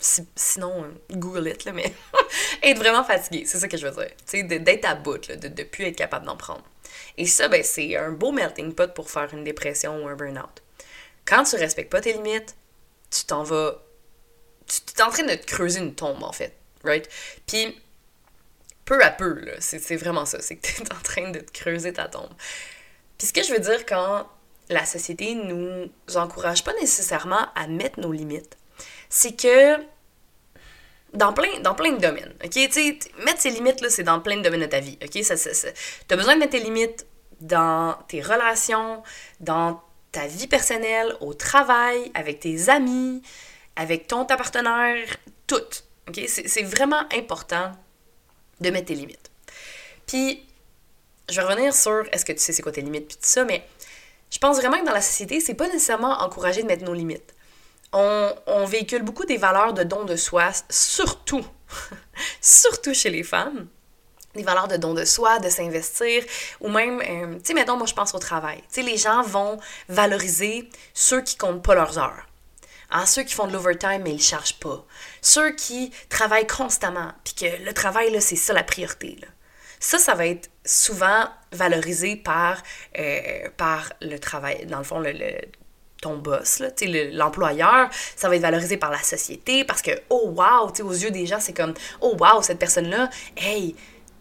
Si- 0.00 0.28
sinon, 0.34 0.94
Google 1.10 1.48
it, 1.48 1.64
mais 1.72 1.92
être 2.62 2.78
vraiment 2.78 3.04
fatigué, 3.04 3.44
c'est 3.46 3.58
ça 3.58 3.68
que 3.68 3.76
je 3.76 3.86
veux 3.86 3.92
dire. 3.92 4.10
Tu 4.26 4.40
sais, 4.40 4.42
d'être 4.42 4.84
à 4.84 4.94
bout, 4.94 5.26
là, 5.28 5.36
de 5.36 5.48
ne 5.48 5.64
plus 5.64 5.86
être 5.86 5.96
capable 5.96 6.26
d'en 6.26 6.36
prendre. 6.36 6.64
Et 7.16 7.26
ça, 7.26 7.48
ben, 7.48 7.62
c'est 7.62 7.96
un 7.96 8.10
beau 8.10 8.32
melting 8.32 8.74
pot 8.74 8.92
pour 8.94 9.10
faire 9.10 9.32
une 9.32 9.44
dépression 9.44 10.02
ou 10.02 10.08
un 10.08 10.14
burn-out. 10.14 10.62
Quand 11.24 11.44
tu 11.44 11.56
respectes 11.56 11.90
pas 11.90 12.00
tes 12.00 12.12
limites, 12.12 12.56
tu 13.10 13.24
t'en 13.24 13.42
vas. 13.42 13.82
Tu 14.66 14.80
es 14.98 15.02
en 15.02 15.10
train 15.10 15.24
de 15.24 15.34
te 15.34 15.46
creuser 15.46 15.80
une 15.80 15.94
tombe, 15.94 16.22
en 16.22 16.32
fait. 16.32 16.54
Right? 16.84 17.08
Puis, 17.46 17.80
peu 18.84 19.02
à 19.02 19.10
peu, 19.10 19.44
c'est 19.60 19.96
vraiment 19.96 20.26
ça. 20.26 20.40
C'est 20.40 20.56
que 20.56 20.66
tu 20.66 20.82
es 20.82 20.92
en 20.92 21.00
train 21.02 21.30
de 21.30 21.40
te 21.40 21.52
creuser 21.52 21.92
ta 21.92 22.08
tombe. 22.08 22.32
Puis, 23.18 23.28
ce 23.28 23.32
que 23.32 23.42
je 23.42 23.52
veux 23.52 23.60
dire 23.60 23.86
quand 23.86 24.28
la 24.72 24.84
société 24.84 25.34
nous 25.34 25.88
encourage 26.16 26.64
pas 26.64 26.72
nécessairement 26.74 27.46
à 27.54 27.66
mettre 27.66 28.00
nos 28.00 28.12
limites, 28.12 28.56
c'est 29.08 29.36
que 29.36 29.76
dans 31.12 31.32
plein, 31.34 31.60
dans 31.60 31.74
plein 31.74 31.92
de 31.92 31.98
domaines, 32.00 32.32
ok? 32.42 32.50
Tu 32.50 32.70
sais, 32.72 32.98
t- 32.98 33.12
mettre 33.24 33.40
ses 33.40 33.50
limites, 33.50 33.80
là, 33.82 33.90
c'est 33.90 34.02
dans 34.02 34.20
plein 34.20 34.36
de 34.36 34.42
domaines 34.42 34.62
de 34.62 34.66
ta 34.66 34.80
vie, 34.80 34.98
ok? 35.04 35.22
Ça, 35.22 35.36
ça, 35.36 35.68
T'as 36.08 36.16
besoin 36.16 36.34
de 36.34 36.40
mettre 36.40 36.52
tes 36.52 36.60
limites 36.60 37.06
dans 37.40 37.94
tes 38.08 38.22
relations, 38.22 39.02
dans 39.40 39.82
ta 40.10 40.26
vie 40.26 40.46
personnelle, 40.46 41.14
au 41.20 41.34
travail, 41.34 42.10
avec 42.14 42.40
tes 42.40 42.68
amis, 42.70 43.22
avec 43.76 44.06
ton 44.06 44.24
ta 44.24 44.36
partenaire, 44.36 45.06
tout, 45.46 45.60
ok? 46.08 46.20
C'est 46.26 46.62
vraiment 46.62 47.04
important 47.14 47.72
de 48.60 48.70
mettre 48.70 48.86
tes 48.86 48.94
limites. 48.94 49.30
Puis, 50.06 50.46
je 51.28 51.40
vais 51.40 51.46
revenir 51.46 51.74
sur 51.74 52.04
est-ce 52.12 52.24
que 52.24 52.32
tu 52.32 52.38
sais 52.38 52.52
c'est 52.52 52.62
quoi 52.62 52.72
tes 52.72 52.80
limites, 52.80 53.08
puis 53.08 53.16
tout 53.16 53.28
ça, 53.28 53.44
mais 53.44 53.66
je 54.32 54.38
pense 54.38 54.56
vraiment 54.56 54.80
que 54.80 54.86
dans 54.86 54.92
la 54.92 55.00
société, 55.02 55.38
c'est 55.38 55.54
pas 55.54 55.66
nécessairement 55.68 56.20
encouragé 56.22 56.62
de 56.62 56.66
mettre 56.66 56.84
nos 56.84 56.94
limites. 56.94 57.34
on, 57.92 58.64
véhicule 58.66 59.02
beaucoup 59.02 59.26
des 59.26 59.36
valeurs 59.36 59.74
de 59.74 59.84
don 59.84 60.04
de 60.04 60.16
soi, 60.16 60.50
surtout, 60.70 61.44
surtout 62.40 62.94
chez 62.94 63.10
les 63.10 63.22
femmes 63.22 63.68
des 64.34 64.42
valeurs 64.42 64.68
de 64.68 64.76
don 64.76 64.94
de 64.94 65.04
soi, 65.04 65.38
de 65.38 65.48
s'investir, 65.48 66.24
ou 66.60 66.68
même, 66.68 67.00
euh, 67.00 67.34
tu 67.34 67.40
sais, 67.44 67.54
mettons, 67.54 67.76
moi 67.76 67.86
je 67.86 67.94
pense 67.94 68.14
au 68.14 68.18
travail. 68.18 68.58
Tu 68.62 68.66
sais, 68.70 68.82
les 68.82 68.96
gens 68.96 69.22
vont 69.22 69.58
valoriser 69.88 70.68
ceux 70.94 71.20
qui 71.20 71.36
comptent 71.36 71.62
pas 71.62 71.74
leurs 71.74 71.98
heures. 71.98 72.26
Hein, 72.90 73.06
ceux 73.06 73.22
qui 73.22 73.34
font 73.34 73.46
de 73.46 73.52
l'overtime, 73.52 74.02
mais 74.02 74.10
ils 74.10 74.16
ne 74.16 74.20
chargent 74.20 74.58
pas. 74.58 74.84
Ceux 75.22 75.52
qui 75.52 75.92
travaillent 76.08 76.46
constamment, 76.46 77.12
puis 77.24 77.34
que 77.34 77.64
le 77.64 77.72
travail, 77.72 78.10
là, 78.10 78.20
c'est 78.20 78.36
ça 78.36 78.52
la 78.52 78.62
priorité. 78.62 79.16
Là. 79.20 79.28
Ça, 79.80 79.98
ça 79.98 80.14
va 80.14 80.26
être 80.26 80.50
souvent 80.64 81.26
valorisé 81.52 82.16
par, 82.16 82.62
euh, 82.98 83.48
par 83.56 83.92
le 84.00 84.18
travail, 84.18 84.66
dans 84.66 84.78
le 84.78 84.84
fond, 84.84 85.00
le, 85.00 85.12
ton 86.00 86.16
boss, 86.18 86.62
l'employeur, 87.12 87.88
ça 88.16 88.28
va 88.28 88.36
être 88.36 88.42
valorisé 88.42 88.76
par 88.76 88.90
la 88.90 89.02
société 89.02 89.64
parce 89.64 89.82
que, 89.82 89.92
oh 90.10 90.34
wow, 90.36 90.72
aux 90.84 90.92
yeux 90.92 91.10
des 91.10 91.26
gens, 91.26 91.38
c'est 91.40 91.52
comme, 91.52 91.74
oh 92.00 92.16
wow, 92.18 92.42
cette 92.42 92.58
personne-là, 92.58 93.08
hey, 93.36 93.76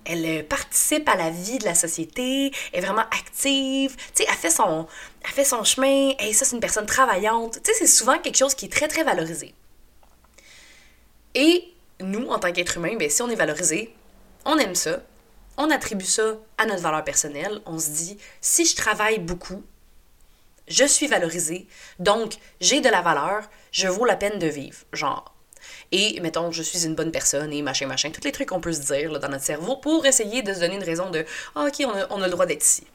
elle 0.05 0.25
euh, 0.25 0.43
participe 0.43 1.07
à 1.09 1.15
la 1.15 1.29
vie 1.29 1.57
de 1.57 1.65
la 1.65 1.75
société, 1.75 2.51
est 2.73 2.81
vraiment 2.81 3.01
active, 3.01 3.95
tu 4.15 4.23
elle 4.27 4.35
fait 4.35 4.49
son, 4.49 4.87
elle 5.23 5.31
fait 5.31 5.43
son 5.43 5.63
chemin, 5.63 6.11
et 6.19 6.33
ça 6.33 6.45
c'est 6.45 6.55
une 6.55 6.61
personne 6.61 6.85
travaillante, 6.85 7.59
tu 7.63 7.71
c'est 7.73 7.87
souvent 7.87 8.17
quelque 8.17 8.37
chose 8.37 8.55
qui 8.55 8.65
est 8.65 8.71
très 8.71 8.87
très 8.87 9.03
valorisé. 9.03 9.53
Et 11.33 11.71
nous, 11.99 12.27
en 12.27 12.39
tant 12.39 12.51
qu'être 12.51 12.77
humain, 12.77 12.95
ben, 12.97 13.09
si 13.09 13.21
on 13.21 13.29
est 13.29 13.35
valorisé, 13.35 13.93
on 14.45 14.57
aime 14.57 14.75
ça, 14.75 15.01
on 15.61 15.69
attribue 15.69 16.05
ça 16.05 16.37
à 16.57 16.65
notre 16.65 16.81
valeur 16.81 17.03
personnelle, 17.03 17.61
on 17.67 17.77
se 17.77 17.91
dit, 17.91 18.17
si 18.41 18.65
je 18.65 18.75
travaille 18.75 19.19
beaucoup, 19.19 19.63
je 20.67 20.85
suis 20.85 21.07
valorisé, 21.07 21.67
donc 21.99 22.33
j'ai 22.59 22.81
de 22.81 22.89
la 22.89 23.01
valeur, 23.01 23.47
je 23.71 23.87
vaux 23.87 24.05
la 24.05 24.15
peine 24.15 24.39
de 24.39 24.47
vivre. 24.47 24.79
Genre, 24.91 25.35
et 25.91 26.19
mettons, 26.21 26.51
je 26.51 26.63
suis 26.63 26.85
une 26.85 26.95
bonne 26.95 27.11
personne 27.11 27.53
et 27.53 27.61
machin, 27.61 27.85
machin, 27.85 28.09
tous 28.09 28.23
les 28.23 28.31
trucs 28.31 28.49
qu'on 28.49 28.59
peut 28.59 28.73
se 28.73 28.81
dire 28.81 29.19
dans 29.19 29.29
notre 29.29 29.43
cerveau 29.43 29.77
pour 29.77 30.05
essayer 30.05 30.41
de 30.41 30.51
se 30.51 30.61
donner 30.61 30.75
une 30.75 30.83
raison 30.83 31.11
de 31.11 31.25
ah, 31.55 31.65
OK, 31.65 31.85
on 31.85 31.91
a, 31.91 32.07
on 32.09 32.21
a 32.21 32.25
le 32.25 32.31
droit 32.31 32.47
d'être 32.47 32.65
ici. 32.65 32.87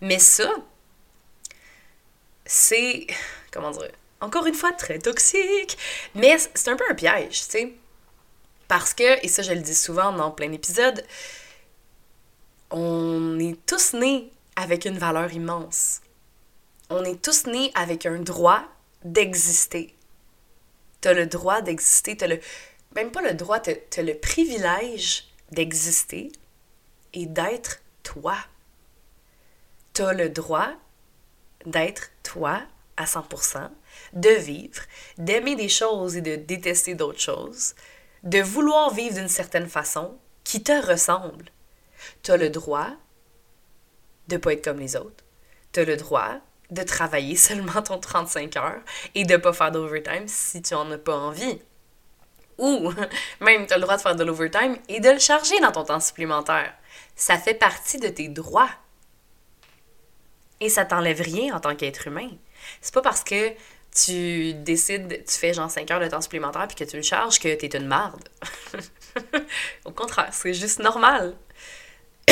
Mais 0.00 0.18
ça, 0.18 0.50
c'est. 2.46 3.06
Comment 3.50 3.72
dire 3.72 3.90
Encore 4.22 4.46
une 4.46 4.54
fois, 4.54 4.72
très 4.72 4.98
toxique, 4.98 5.76
mais 6.14 6.38
c'est 6.54 6.68
un 6.68 6.76
peu 6.76 6.84
un 6.90 6.94
piège, 6.94 7.42
tu 7.42 7.50
sais. 7.50 7.74
Parce 8.68 8.94
que, 8.94 9.24
et 9.24 9.28
ça 9.28 9.42
je 9.42 9.52
le 9.52 9.60
dis 9.60 9.74
souvent 9.74 10.12
dans 10.12 10.30
plein 10.30 10.48
d'épisodes, 10.48 11.02
on 12.70 13.38
est 13.38 13.64
tous 13.66 13.94
nés 13.94 14.30
avec 14.56 14.84
une 14.84 14.98
valeur 14.98 15.32
immense. 15.32 16.00
On 16.90 17.04
est 17.04 17.22
tous 17.22 17.46
nés 17.46 17.70
avec 17.74 18.06
un 18.06 18.18
droit 18.18 18.62
d'exister. 19.04 19.94
T'as 21.00 21.12
le 21.12 21.26
droit 21.26 21.62
d'exister, 21.62 22.16
t'as 22.16 22.26
le. 22.26 22.40
Même 22.94 23.10
pas 23.10 23.22
le 23.22 23.34
droit, 23.34 23.60
t'as 23.60 23.72
as 23.96 24.02
le 24.02 24.14
privilège 24.14 25.28
d'exister 25.52 26.32
et 27.12 27.26
d'être 27.26 27.80
toi. 28.02 28.36
T'as 29.92 30.12
le 30.12 30.28
droit 30.28 30.70
d'être 31.66 32.10
toi 32.22 32.62
à 32.96 33.04
100%, 33.04 33.70
de 34.14 34.30
vivre, 34.30 34.82
d'aimer 35.18 35.54
des 35.54 35.68
choses 35.68 36.16
et 36.16 36.20
de 36.20 36.36
détester 36.36 36.94
d'autres 36.94 37.20
choses, 37.20 37.74
de 38.24 38.40
vouloir 38.40 38.92
vivre 38.92 39.14
d'une 39.14 39.28
certaine 39.28 39.68
façon 39.68 40.18
qui 40.42 40.62
te 40.62 40.72
ressemble. 40.86 41.50
T'as 42.22 42.36
le 42.36 42.50
droit 42.50 42.90
de 44.28 44.36
pas 44.36 44.52
être 44.52 44.64
comme 44.64 44.78
les 44.78 44.96
autres. 44.96 45.24
T'as 45.72 45.84
le 45.84 45.96
droit 45.96 46.36
de 46.70 46.82
travailler 46.82 47.36
seulement 47.36 47.82
ton 47.82 47.98
35 47.98 48.56
heures 48.56 48.82
et 49.14 49.24
de 49.24 49.36
pas 49.36 49.52
faire 49.52 49.72
d'overtime 49.72 50.28
si 50.28 50.62
tu 50.62 50.74
en 50.74 50.90
as 50.90 50.98
pas 50.98 51.16
envie. 51.16 51.60
Ou 52.58 52.92
même 53.40 53.66
tu 53.66 53.72
as 53.72 53.76
le 53.76 53.82
droit 53.82 53.96
de 53.96 54.02
faire 54.02 54.16
de 54.16 54.24
l'overtime 54.24 54.76
et 54.88 55.00
de 55.00 55.10
le 55.10 55.18
charger 55.18 55.58
dans 55.60 55.72
ton 55.72 55.84
temps 55.84 56.00
supplémentaire. 56.00 56.74
Ça 57.14 57.38
fait 57.38 57.54
partie 57.54 57.98
de 57.98 58.08
tes 58.08 58.28
droits. 58.28 58.70
Et 60.60 60.68
ça 60.68 60.84
t'enlève 60.84 61.20
rien 61.20 61.54
en 61.54 61.60
tant 61.60 61.76
qu'être 61.76 62.08
humain. 62.08 62.30
C'est 62.80 62.92
pas 62.92 63.02
parce 63.02 63.22
que 63.22 63.52
tu 63.94 64.54
décides, 64.54 65.24
tu 65.24 65.34
fais 65.34 65.54
genre 65.54 65.70
5 65.70 65.90
heures 65.90 66.00
de 66.00 66.08
temps 66.08 66.20
supplémentaire 66.20 66.66
puis 66.66 66.76
que 66.76 66.90
tu 66.90 66.96
le 66.96 67.02
charges 67.02 67.38
que 67.38 67.54
t'es 67.54 67.76
une 67.76 67.86
marde. 67.86 68.28
Au 69.84 69.92
contraire, 69.92 70.30
c'est 70.32 70.52
juste 70.52 70.80
normal. 70.80 71.36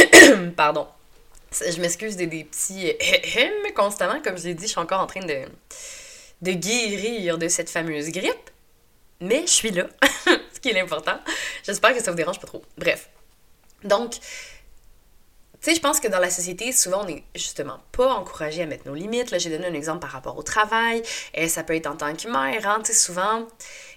Pardon. 0.56 0.86
Je 1.52 1.80
m'excuse 1.80 2.16
des, 2.16 2.26
des 2.26 2.44
petits 2.44 2.92
mais 3.62 3.72
constamment, 3.74 4.20
comme 4.22 4.36
je 4.36 4.44
l'ai 4.44 4.54
dit, 4.54 4.64
je 4.64 4.70
suis 4.70 4.80
encore 4.80 5.00
en 5.00 5.06
train 5.06 5.24
de, 5.24 6.52
guérir 6.52 7.38
de 7.38 7.48
cette 7.48 7.70
fameuse 7.70 8.10
grippe. 8.10 8.50
Mais 9.20 9.42
je 9.42 9.52
suis 9.52 9.70
là, 9.70 9.86
ce 10.52 10.60
qui 10.60 10.68
est 10.70 10.74
l'important. 10.74 11.18
J'espère 11.64 11.94
que 11.94 12.02
ça 12.02 12.10
vous 12.10 12.16
dérange 12.16 12.38
pas 12.38 12.46
trop. 12.46 12.62
Bref. 12.76 13.08
Donc, 13.82 14.12
tu 14.12 14.18
sais, 15.60 15.74
je 15.74 15.80
pense 15.80 16.00
que 16.00 16.08
dans 16.08 16.18
la 16.18 16.28
société, 16.28 16.70
souvent, 16.72 17.04
on 17.04 17.08
est 17.08 17.24
justement 17.34 17.78
pas 17.92 18.12
encouragé 18.12 18.62
à 18.62 18.66
mettre 18.66 18.86
nos 18.86 18.94
limites. 18.94 19.30
Là, 19.30 19.38
j'ai 19.38 19.48
donné 19.48 19.66
un 19.66 19.72
exemple 19.72 20.00
par 20.00 20.10
rapport 20.10 20.36
au 20.36 20.42
travail. 20.42 21.02
Et 21.32 21.48
ça 21.48 21.62
peut 21.62 21.74
être 21.74 21.86
en 21.86 21.96
tant 21.96 22.14
que 22.14 22.28
mère, 22.28 22.68
hein, 22.68 22.80
tu 22.84 22.92
sais, 22.92 22.98
souvent. 22.98 23.46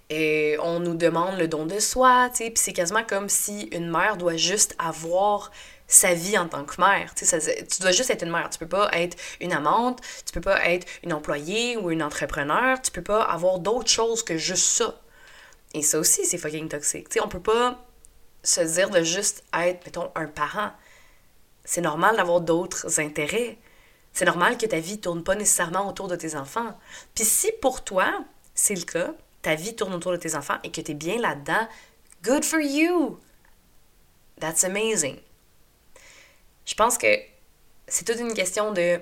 Et 0.10 0.58
on 0.64 0.80
nous 0.80 0.96
demande 0.96 1.38
le 1.38 1.48
don 1.48 1.66
de 1.66 1.80
soi, 1.80 2.30
tu 2.32 2.38
sais, 2.38 2.50
puis 2.50 2.64
c'est 2.64 2.74
quasiment 2.74 3.04
comme 3.04 3.30
si 3.30 3.64
une 3.72 3.92
mère 3.92 4.18
doit 4.18 4.38
juste 4.38 4.76
avoir 4.80 5.52
sa 5.90 6.14
vie 6.14 6.38
en 6.38 6.48
tant 6.48 6.64
que 6.64 6.80
mère. 6.80 7.14
Tu, 7.16 7.26
dois 7.82 7.92
juste 7.92 8.10
être 8.12 8.24
une 8.24 8.32
mère. 8.32 8.50
Tu 8.50 8.60
peux 8.60 8.68
pas 8.68 8.90
être 8.94 9.18
une 9.42 9.52
amante, 9.52 10.00
tu 10.26 10.32
peux 10.32 10.40
pas 10.40 10.64
être 10.70 10.88
une 11.04 11.12
employée 11.12 11.76
ou 11.76 11.92
une 11.92 12.04
entrepreneur, 12.04 12.82
tu 12.82 12.92
peux 12.92 13.02
pas 13.02 13.24
avoir 13.24 13.60
d'autres 13.60 13.90
choses 13.90 14.24
que 14.24 14.38
juste 14.38 14.66
ça. 14.66 15.02
Et 15.74 15.82
ça 15.82 16.00
aussi, 16.00 16.26
c'est 16.26 16.38
fucking 16.38 16.70
toxique. 16.70 17.10
Tu 17.10 17.16
sais, 17.16 17.26
on 17.26 17.28
peut 17.28 17.42
pas 17.42 17.84
se 18.44 18.62
dire 18.62 18.90
de 18.90 19.04
juste 19.04 19.44
être, 19.54 19.86
mettons, 19.86 20.12
un 20.16 20.28
parent. 20.28 20.72
C'est 21.66 21.82
normal 21.82 22.16
d'avoir 22.16 22.40
d'autres 22.42 23.00
intérêts. 23.00 23.58
C'est 24.14 24.26
normal 24.26 24.58
que 24.58 24.66
ta 24.66 24.80
vie 24.80 25.00
tourne 25.00 25.24
pas 25.24 25.36
nécessairement 25.36 25.88
autour 25.88 26.08
de 26.08 26.16
tes 26.16 26.36
enfants. 26.36 26.78
Puis 27.16 27.26
si 27.26 27.52
pour 27.62 27.84
toi, 27.84 28.24
c'est 28.54 28.76
le 28.76 28.84
cas, 28.84 29.14
ta 29.42 29.56
vie 29.56 29.76
tourne 29.76 29.94
autour 29.94 30.12
de 30.12 30.18
tes 30.18 30.36
enfants 30.36 30.58
et 30.64 30.72
que 30.72 30.82
tu 30.82 30.92
es 30.92 30.96
bien 30.96 31.18
là-dedans, 31.18 31.68
good 32.24 32.46
for 32.46 32.60
you! 32.60 33.20
That's 34.40 34.64
amazing. 34.64 35.20
Je 36.70 36.76
pense 36.76 37.00
que 37.00 37.08
c'est 37.88 38.06
toute 38.06 38.20
une 38.20 38.36
question 38.36 38.72
de 38.72 39.00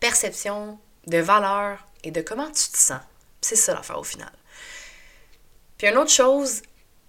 perception, 0.00 0.80
de 1.06 1.18
valeur 1.18 1.86
et 2.02 2.10
de 2.10 2.20
comment 2.20 2.48
tu 2.48 2.68
te 2.72 2.76
sens. 2.76 3.00
C'est 3.40 3.54
ça 3.54 3.72
l'affaire 3.72 4.00
au 4.00 4.02
final. 4.02 4.32
Puis 5.78 5.86
une 5.86 5.96
autre 5.96 6.10
chose, 6.10 6.62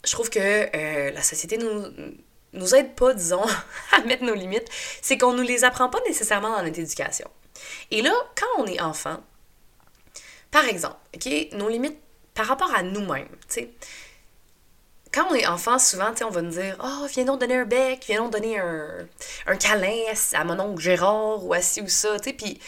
je 0.05 0.11
trouve 0.11 0.29
que 0.29 0.39
euh, 0.39 1.09
la 1.09 1.23
société 1.23 1.57
nous, 1.57 1.87
nous 2.53 2.75
aide 2.75 2.93
pas, 2.93 3.15
disons, 3.15 3.43
à 3.93 4.01
mettre 4.01 4.23
nos 4.23 4.35
limites, 4.35 4.67
c'est 5.01 5.17
qu'on 5.17 5.33
nous 5.33 5.41
les 5.41 5.63
apprend 5.63 5.89
pas 5.89 6.01
nécessairement 6.07 6.51
dans 6.51 6.61
notre 6.61 6.79
éducation. 6.79 7.27
Et 7.89 8.03
là, 8.03 8.13
quand 8.35 8.61
on 8.61 8.67
est 8.67 8.79
enfant, 8.79 9.23
par 10.51 10.65
exemple, 10.65 10.97
OK, 11.15 11.29
nos 11.53 11.67
limites 11.67 11.97
par 12.35 12.45
rapport 12.45 12.71
à 12.75 12.83
nous-mêmes, 12.83 13.27
tu 13.49 13.61
sais, 13.61 13.69
quand 15.13 15.27
on 15.29 15.35
est 15.35 15.47
enfant, 15.47 15.79
souvent, 15.79 16.11
on 16.23 16.29
va 16.29 16.41
nous 16.41 16.51
dire 16.51 16.77
Oh, 16.83 17.05
viens 17.09 17.25
donc 17.25 17.39
donner 17.39 17.55
un 17.55 17.65
bec, 17.65 18.03
viens 18.07 18.21
donc 18.21 18.31
donner 18.31 18.59
un, 18.59 19.07
un 19.45 19.55
câlin 19.55 19.95
à 20.33 20.43
mon 20.43 20.59
oncle 20.59 20.81
Gérard 20.81 21.45
ou 21.45 21.53
à 21.53 21.61
ci 21.61 21.81
ou 21.81 21.87
ça. 21.87 22.17
Puis, 22.19 22.59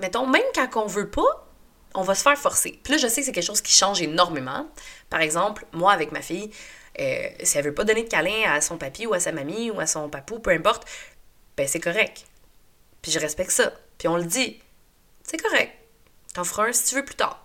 mettons, 0.00 0.26
même 0.26 0.42
quand 0.54 0.82
on 0.82 0.86
veut 0.86 1.10
pas, 1.10 1.46
on 1.94 2.02
va 2.02 2.14
se 2.14 2.22
faire 2.22 2.38
forcer. 2.38 2.78
Puis 2.82 2.92
là, 2.92 2.98
je 2.98 3.08
sais 3.08 3.20
que 3.20 3.26
c'est 3.26 3.32
quelque 3.32 3.44
chose 3.44 3.60
qui 3.62 3.72
change 3.72 4.02
énormément. 4.02 4.68
Par 5.10 5.20
exemple, 5.20 5.66
moi, 5.72 5.92
avec 5.92 6.12
ma 6.12 6.20
fille, 6.20 6.50
euh, 7.00 7.28
si 7.42 7.58
elle 7.58 7.64
veut 7.64 7.74
pas 7.74 7.84
donner 7.84 8.04
de 8.04 8.08
câlin 8.08 8.50
à 8.50 8.60
son 8.60 8.78
papy 8.78 9.06
ou 9.06 9.14
à 9.14 9.20
sa 9.20 9.32
mamie 9.32 9.70
ou 9.70 9.80
à 9.80 9.86
son 9.86 10.08
papou, 10.08 10.38
peu 10.38 10.50
importe, 10.50 10.86
ben 11.56 11.66
c'est 11.66 11.80
correct. 11.80 12.24
Puis 13.02 13.12
je 13.12 13.18
respecte 13.18 13.50
ça. 13.50 13.72
Puis 13.98 14.08
on 14.08 14.16
le 14.16 14.24
dit. 14.24 14.60
C'est 15.22 15.38
correct. 15.38 15.72
T'en 16.34 16.44
feras 16.44 16.68
un 16.68 16.72
si 16.72 16.84
tu 16.84 16.94
veux 16.94 17.04
plus 17.04 17.14
tard. 17.14 17.42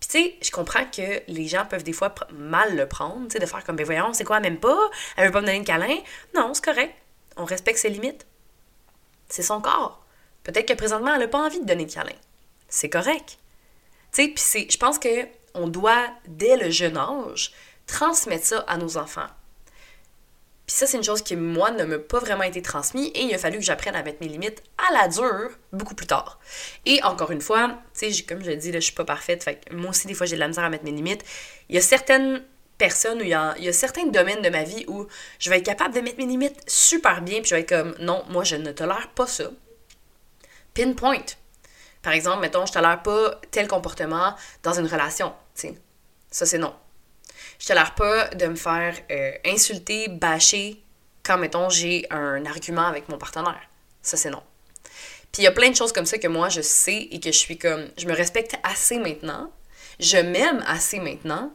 Puis 0.00 0.08
tu 0.08 0.18
sais, 0.18 0.34
je 0.42 0.50
comprends 0.50 0.84
que 0.84 1.22
les 1.26 1.46
gens 1.46 1.64
peuvent 1.64 1.82
des 1.82 1.92
fois 1.92 2.14
mal 2.32 2.76
le 2.76 2.86
prendre, 2.86 3.26
tu 3.28 3.32
sais, 3.32 3.38
de 3.38 3.46
faire 3.46 3.64
comme, 3.64 3.76
ben 3.76 3.86
voyons, 3.86 4.12
c'est 4.12 4.24
quoi, 4.24 4.40
même 4.40 4.58
pas? 4.58 4.90
Elle 5.16 5.26
veut 5.26 5.32
pas 5.32 5.40
me 5.40 5.46
donner 5.46 5.60
de 5.60 5.66
câlin? 5.66 5.98
Non, 6.34 6.52
c'est 6.54 6.64
correct. 6.64 6.94
On 7.36 7.44
respecte 7.44 7.78
ses 7.78 7.88
limites. 7.88 8.26
C'est 9.28 9.42
son 9.42 9.60
corps. 9.60 10.04
Peut-être 10.44 10.68
que 10.68 10.74
présentement, 10.74 11.14
elle 11.14 11.20
n'a 11.20 11.28
pas 11.28 11.44
envie 11.44 11.60
de 11.60 11.66
donner 11.66 11.86
de 11.86 11.92
câlin. 11.92 12.12
C'est 12.68 12.90
correct. 12.90 13.38
Tu 14.12 14.22
sais, 14.22 14.28
puis 14.28 14.70
je 14.70 14.76
pense 14.76 14.98
que 14.98 15.26
on 15.54 15.68
doit, 15.68 16.06
dès 16.28 16.56
le 16.56 16.70
jeune 16.70 16.96
âge, 16.96 17.52
transmettre 17.86 18.44
ça 18.44 18.64
à 18.68 18.76
nos 18.76 18.96
enfants. 18.98 19.28
Puis 20.66 20.74
ça, 20.74 20.86
c'est 20.86 20.96
une 20.96 21.04
chose 21.04 21.22
qui, 21.22 21.36
moi, 21.36 21.70
ne 21.70 21.84
m'a 21.84 21.98
pas 21.98 22.18
vraiment 22.18 22.42
été 22.42 22.60
transmise 22.60 23.10
et 23.14 23.22
il 23.22 23.34
a 23.34 23.38
fallu 23.38 23.58
que 23.58 23.64
j'apprenne 23.64 23.94
à 23.94 24.02
mettre 24.02 24.18
mes 24.20 24.26
limites 24.26 24.62
à 24.78 24.92
la 24.92 25.08
dure 25.08 25.50
beaucoup 25.72 25.94
plus 25.94 26.06
tard. 26.06 26.40
Et 26.84 27.00
encore 27.04 27.30
une 27.30 27.40
fois, 27.40 27.78
tu 27.96 28.12
sais, 28.12 28.22
comme 28.24 28.42
je 28.42 28.50
l'ai 28.50 28.56
dit, 28.56 28.72
là, 28.72 28.80
je 28.80 28.86
suis 28.86 28.94
pas 28.94 29.04
parfaite. 29.04 29.44
Fait 29.44 29.60
moi 29.70 29.90
aussi, 29.90 30.08
des 30.08 30.14
fois, 30.14 30.26
j'ai 30.26 30.34
de 30.34 30.40
la 30.40 30.48
misère 30.48 30.64
à 30.64 30.70
mettre 30.70 30.84
mes 30.84 30.90
limites. 30.90 31.24
Il 31.68 31.76
y 31.76 31.78
a 31.78 31.80
certaines 31.80 32.42
personnes, 32.78 33.18
où 33.18 33.22
il 33.22 33.28
y, 33.28 33.34
a, 33.34 33.54
il 33.58 33.64
y 33.64 33.68
a 33.68 33.72
certains 33.72 34.06
domaines 34.06 34.42
de 34.42 34.48
ma 34.48 34.64
vie 34.64 34.84
où 34.88 35.06
je 35.38 35.50
vais 35.50 35.58
être 35.58 35.64
capable 35.64 35.94
de 35.94 36.00
mettre 36.00 36.18
mes 36.18 36.26
limites 36.26 36.60
super 36.66 37.22
bien, 37.22 37.40
puis 37.40 37.50
je 37.50 37.54
vais 37.54 37.60
être 37.60 37.68
comme, 37.68 37.94
non, 38.00 38.24
moi, 38.28 38.42
je 38.42 38.56
ne 38.56 38.72
tolère 38.72 39.08
pas 39.14 39.26
ça. 39.26 39.50
Pinpoint. 40.74 41.24
Par 42.02 42.12
exemple, 42.12 42.40
mettons, 42.40 42.66
je 42.66 42.72
tolère 42.72 43.02
pas 43.02 43.40
tel 43.50 43.68
comportement 43.68 44.34
dans 44.62 44.74
une 44.74 44.86
relation, 44.86 45.32
tu 45.54 45.68
sais. 45.68 45.74
Ça, 46.30 46.44
c'est 46.44 46.58
non. 46.58 46.74
Je 47.58 47.66
tolère 47.66 47.94
pas 47.94 48.28
de 48.28 48.46
me 48.46 48.56
faire 48.56 48.94
euh, 49.10 49.32
insulter, 49.44 50.08
bâcher 50.08 50.82
quand, 51.22 51.38
mettons, 51.38 51.68
j'ai 51.68 52.06
un 52.10 52.44
argument 52.46 52.86
avec 52.86 53.08
mon 53.08 53.18
partenaire. 53.18 53.68
Ça, 54.02 54.16
c'est 54.16 54.30
non. 54.30 54.42
Puis 55.32 55.42
il 55.42 55.44
y 55.44 55.48
a 55.48 55.52
plein 55.52 55.70
de 55.70 55.76
choses 55.76 55.92
comme 55.92 56.06
ça 56.06 56.18
que 56.18 56.28
moi, 56.28 56.48
je 56.48 56.60
sais 56.60 57.08
et 57.10 57.20
que 57.20 57.32
je 57.32 57.38
suis 57.38 57.58
comme... 57.58 57.88
Je 57.98 58.06
me 58.06 58.14
respecte 58.14 58.56
assez 58.62 58.98
maintenant. 58.98 59.50
Je 59.98 60.18
m'aime 60.18 60.64
assez 60.66 61.00
maintenant 61.00 61.52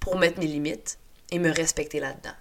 pour 0.00 0.18
mettre 0.18 0.38
mes 0.38 0.46
limites 0.46 0.98
et 1.30 1.38
me 1.38 1.52
respecter 1.52 2.00
là-dedans. 2.00 2.34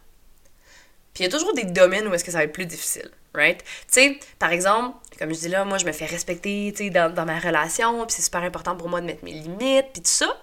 Puis 1.13 1.23
il 1.23 1.31
y 1.31 1.33
a 1.33 1.35
toujours 1.35 1.53
des 1.53 1.63
domaines 1.63 2.07
où 2.07 2.13
est-ce 2.13 2.23
que 2.23 2.31
ça 2.31 2.37
va 2.37 2.43
être 2.43 2.53
plus 2.53 2.67
difficile, 2.67 3.09
right? 3.33 3.63
Tu 3.63 3.65
sais, 3.87 4.19
par 4.37 4.51
exemple, 4.51 4.97
comme 5.17 5.33
je 5.33 5.39
dis 5.39 5.49
là, 5.49 5.65
moi, 5.65 5.79
je 5.79 5.85
me 5.85 5.91
fais 5.91 6.05
respecter, 6.05 6.71
tu 6.75 6.85
sais, 6.85 6.89
dans, 6.91 7.11
dans 7.11 7.25
ma 7.25 7.39
relation, 7.39 8.05
puis 8.05 8.15
c'est 8.15 8.21
super 8.21 8.43
important 8.43 8.75
pour 8.75 8.87
moi 8.87 9.01
de 9.01 9.07
mettre 9.07 9.25
mes 9.25 9.31
limites, 9.31 9.87
puis 9.93 10.03
tout 10.03 10.11
ça. 10.11 10.39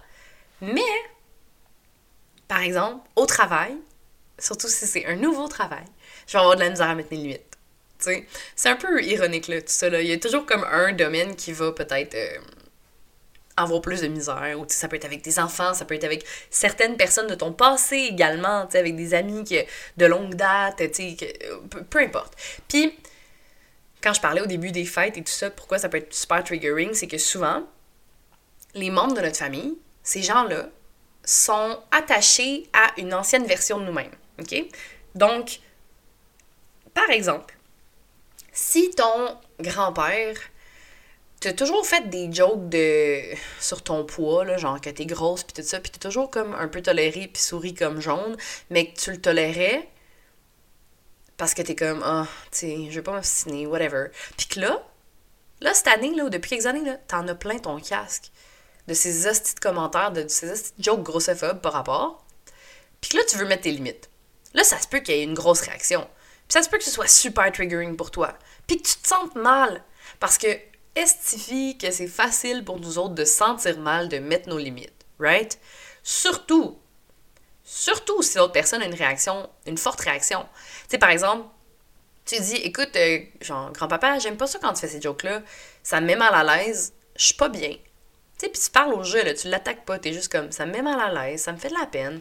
Mais, 0.60 0.82
par 2.54 2.62
exemple, 2.62 3.04
au 3.16 3.26
travail, 3.26 3.75
surtout 4.38 4.68
si 4.68 4.87
c'est 4.87 5.06
un 5.06 5.16
nouveau 5.16 5.49
travail, 5.49 5.82
je 6.28 6.34
vais 6.34 6.38
avoir 6.38 6.54
de 6.54 6.61
la 6.61 6.70
misère 6.70 6.88
à 6.88 6.94
mettre 6.94 7.08
mes 7.11 7.16
limites. 7.16 7.58
C'est 7.99 8.68
un 8.68 8.76
peu 8.76 9.02
ironique, 9.02 9.49
là, 9.49 9.61
tout 9.61 9.66
ça, 9.66 9.90
là. 9.90 10.00
Il 10.00 10.06
y 10.06 10.12
a 10.12 10.18
toujours 10.18 10.46
comme 10.46 10.62
un 10.62 10.92
domaine 10.92 11.34
qui 11.34 11.50
va 11.50 11.73
peut-être... 11.73 12.14
Euh, 12.14 12.38
avoir 13.56 13.80
plus 13.80 14.02
de 14.02 14.06
misère. 14.06 14.56
Ou 14.58 14.66
ça 14.68 14.87
peut 14.87 14.94
être 14.94 15.04
avec 15.04 15.23
des 15.23 15.40
enfants, 15.40 15.75
ça 15.75 15.84
peut 15.84 15.94
être 15.94 16.04
avec 16.04 16.25
certaines 16.49 16.96
personnes 16.96 17.26
de 17.26 17.34
ton 17.34 17.52
passé 17.52 17.96
également, 17.96 18.68
avec 18.73 18.94
des 18.94 19.14
amis 19.14 19.42
de 19.96 20.06
longue 20.06 20.37
date, 20.37 20.80
peu, 21.70 21.82
peu, 21.82 21.99
importe. 21.99 22.34
Puis, 22.68 22.96
quand 24.00 24.12
je 24.12 24.20
parlais 24.20 24.42
au 24.42 24.46
début 24.46 24.70
des 24.70 24.84
fêtes 24.84 25.16
et 25.16 25.25
tout 25.25 25.32
ça, 25.32 25.50
pourquoi 25.50 25.78
ça 25.78 25.88
peut 25.88 25.99
être 25.99 26.14
super 26.14 26.44
triggering, 26.44 26.94
c'est 26.94 27.08
que 27.08 27.18
souvent, 27.18 27.64
les 28.75 28.90
membres 28.90 29.14
de 29.14 29.23
notre 29.23 29.38
famille, 29.38 29.76
ces 30.04 30.23
gens-là, 30.23 30.68
sont 31.25 31.78
attachés 31.90 32.69
à 32.73 32.93
une 32.99 33.14
ancienne 33.14 33.47
version 33.47 33.78
de 33.78 33.85
nous-mêmes. 33.85 34.14
Donc, 35.14 35.61
par 36.93 37.11
exemple, 37.11 37.57
si 38.52 38.90
ton 38.90 39.38
grand-père 39.61 40.37
t'as 41.45 41.52
toujours 41.52 41.87
fait 41.87 42.09
des 42.09 42.33
jokes 42.33 42.71
de 42.71 43.21
sur 43.61 43.83
ton 43.83 44.04
poids, 44.04 44.47
là, 44.47 44.57
genre 44.57 44.81
que 44.81 44.88
t'es 44.88 45.04
grosse 45.04 45.45
puis 45.45 45.52
tout 45.52 45.69
ça, 45.69 45.78
puis 45.78 45.90
t'es 45.90 45.99
toujours 45.99 46.31
comme 46.31 46.54
un 46.54 46.69
peu 46.69 46.81
toléré 46.81 47.28
puis 47.28 47.43
souris 47.43 47.75
comme 47.75 48.00
jaune, 48.00 48.37
mais 48.71 48.87
que 48.90 48.99
tu 48.99 49.11
le 49.11 49.21
tolérais 49.21 49.87
parce 51.37 51.52
que 51.52 51.61
t'es 51.61 51.75
comme 51.75 52.02
ah, 52.02 52.26
tu 52.50 52.59
sais, 52.59 52.76
je 52.88 52.95
vais 52.95 53.02
pas 53.02 53.12
m'obstiner, 53.12 53.66
whatever. 53.66 54.07
Puis 54.38 54.47
que 54.47 54.61
là, 54.61 54.83
là 55.61 55.75
cette 55.75 55.88
année 55.88 56.14
là, 56.14 56.25
ou 56.25 56.31
depuis 56.31 56.50
quelques 56.50 56.66
années 56.66 56.85
là, 56.85 56.97
t'en 57.09 57.28
as 57.28 57.35
plein 57.35 57.59
ton 57.59 57.78
casque 57.78 58.31
de 58.86 58.94
ces 58.94 59.26
hosties 59.26 59.54
de 59.54 59.60
commentaires, 59.60 60.12
de, 60.12 60.26
ces 60.28 60.50
hosties 60.50 60.72
de 60.78 60.84
jokes 60.84 61.02
grossophobes 61.02 61.60
par 61.60 61.72
rapport. 61.72 62.24
Puis 63.00 63.16
là 63.16 63.24
tu 63.28 63.36
veux 63.36 63.46
mettre 63.46 63.62
tes 63.62 63.72
limites. 63.72 64.10
Là, 64.54 64.62
ça 64.62 64.80
se 64.80 64.86
peut 64.86 65.00
qu'il 65.00 65.16
y 65.16 65.18
ait 65.18 65.24
une 65.24 65.34
grosse 65.34 65.62
réaction. 65.62 66.08
Puis 66.48 66.52
ça 66.52 66.62
se 66.62 66.68
peut 66.68 66.78
que 66.78 66.84
ce 66.84 66.90
soit 66.90 67.08
super 67.08 67.50
triggering 67.52 67.96
pour 67.96 68.10
toi. 68.10 68.38
Puis 68.66 68.80
que 68.80 68.88
tu 68.88 68.96
te 68.96 69.06
sentes 69.06 69.34
mal 69.34 69.82
parce 70.20 70.38
que 70.38 70.46
estifie 70.94 71.76
que 71.76 71.90
c'est 71.90 72.06
facile 72.06 72.64
pour 72.64 72.78
nous 72.78 72.98
autres 72.98 73.14
de 73.14 73.24
sentir 73.24 73.78
mal, 73.78 74.08
de 74.08 74.18
mettre 74.18 74.48
nos 74.48 74.58
limites, 74.58 75.04
right? 75.18 75.58
Surtout, 76.04 76.78
surtout 77.64 78.22
si 78.22 78.38
l'autre 78.38 78.52
personne 78.52 78.80
a 78.80 78.86
une 78.86 78.94
réaction, 78.94 79.50
une 79.66 79.78
forte 79.78 80.00
réaction. 80.00 80.46
Tu 80.84 80.90
sais, 80.90 80.98
par 80.98 81.10
exemple, 81.10 81.48
tu 82.24 82.40
dis, 82.40 82.56
écoute, 82.56 82.94
euh, 82.94 83.18
genre, 83.40 83.72
grand-papa, 83.72 84.20
j'aime 84.20 84.36
pas 84.36 84.46
ça 84.46 84.60
quand 84.60 84.72
tu 84.72 84.80
fais 84.80 84.88
ces 84.88 85.00
jokes-là, 85.00 85.42
ça 85.82 86.00
me 86.00 86.06
met 86.06 86.16
mal 86.16 86.32
à 86.32 86.56
l'aise, 86.56 86.94
je 87.16 87.24
suis 87.24 87.34
pas 87.34 87.48
bien. 87.48 87.76
Tu 88.38 88.46
sais, 88.46 88.52
puis 88.52 88.60
tu 88.60 88.70
parles 88.70 88.94
au 88.94 89.04
jeu, 89.04 89.22
là, 89.22 89.34
tu 89.34 89.48
l'attaques 89.48 89.84
pas, 89.84 89.98
t'es 89.98 90.12
juste 90.12 90.30
comme, 90.30 90.50
ça 90.50 90.66
me 90.66 90.72
met 90.72 90.82
mal 90.82 90.98
à 91.00 91.26
l'aise, 91.26 91.42
ça 91.42 91.52
me 91.52 91.56
fait 91.56 91.68
de 91.68 91.74
la 91.74 91.86
peine, 91.86 92.20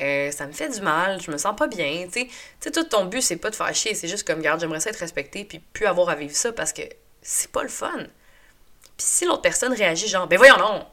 euh, 0.00 0.30
ça 0.30 0.46
me 0.46 0.52
fait 0.52 0.68
du 0.68 0.80
mal, 0.80 1.20
je 1.20 1.30
me 1.30 1.38
sens 1.38 1.54
pas 1.56 1.68
bien, 1.68 2.08
tu 2.12 2.28
sais. 2.60 2.70
Tout 2.70 2.82
ton 2.84 3.04
but, 3.04 3.22
c'est 3.22 3.36
pas 3.36 3.50
de 3.50 3.54
faire 3.54 3.74
chier, 3.74 3.94
c'est 3.94 4.08
juste 4.08 4.26
comme, 4.26 4.40
garde, 4.40 4.60
j'aimerais 4.60 4.80
ça 4.80 4.90
être 4.90 4.96
respecté, 4.96 5.44
puis 5.44 5.60
plus 5.60 5.86
avoir 5.86 6.08
à 6.08 6.14
vivre 6.14 6.34
ça 6.34 6.52
parce 6.52 6.72
que 6.72 6.82
c'est 7.20 7.50
pas 7.52 7.62
le 7.62 7.68
fun. 7.68 7.98
Puis 8.96 9.06
si 9.06 9.24
l'autre 9.24 9.42
personne 9.42 9.72
réagit 9.72 10.08
genre, 10.08 10.26
ben 10.26 10.36
voyons 10.36 10.56
non, 10.56 10.86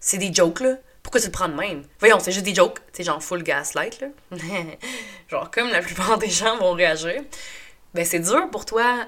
c'est 0.00 0.18
des 0.18 0.32
jokes 0.32 0.60
là, 0.60 0.76
pourquoi 1.02 1.20
tu 1.20 1.26
le 1.26 1.32
prends 1.32 1.48
de 1.48 1.54
même? 1.54 1.84
Voyons, 2.00 2.18
c'est 2.20 2.32
juste 2.32 2.44
des 2.44 2.54
jokes, 2.54 2.80
sais, 2.92 3.02
genre 3.02 3.22
full 3.22 3.42
gaslight 3.42 4.00
là. 4.00 4.08
genre 5.28 5.50
comme 5.50 5.68
la 5.70 5.80
plupart 5.80 6.18
des 6.18 6.30
gens 6.30 6.56
vont 6.58 6.72
réagir. 6.72 7.22
Ben 7.94 8.04
c'est 8.04 8.20
dur 8.20 8.50
pour 8.50 8.64
toi 8.64 9.06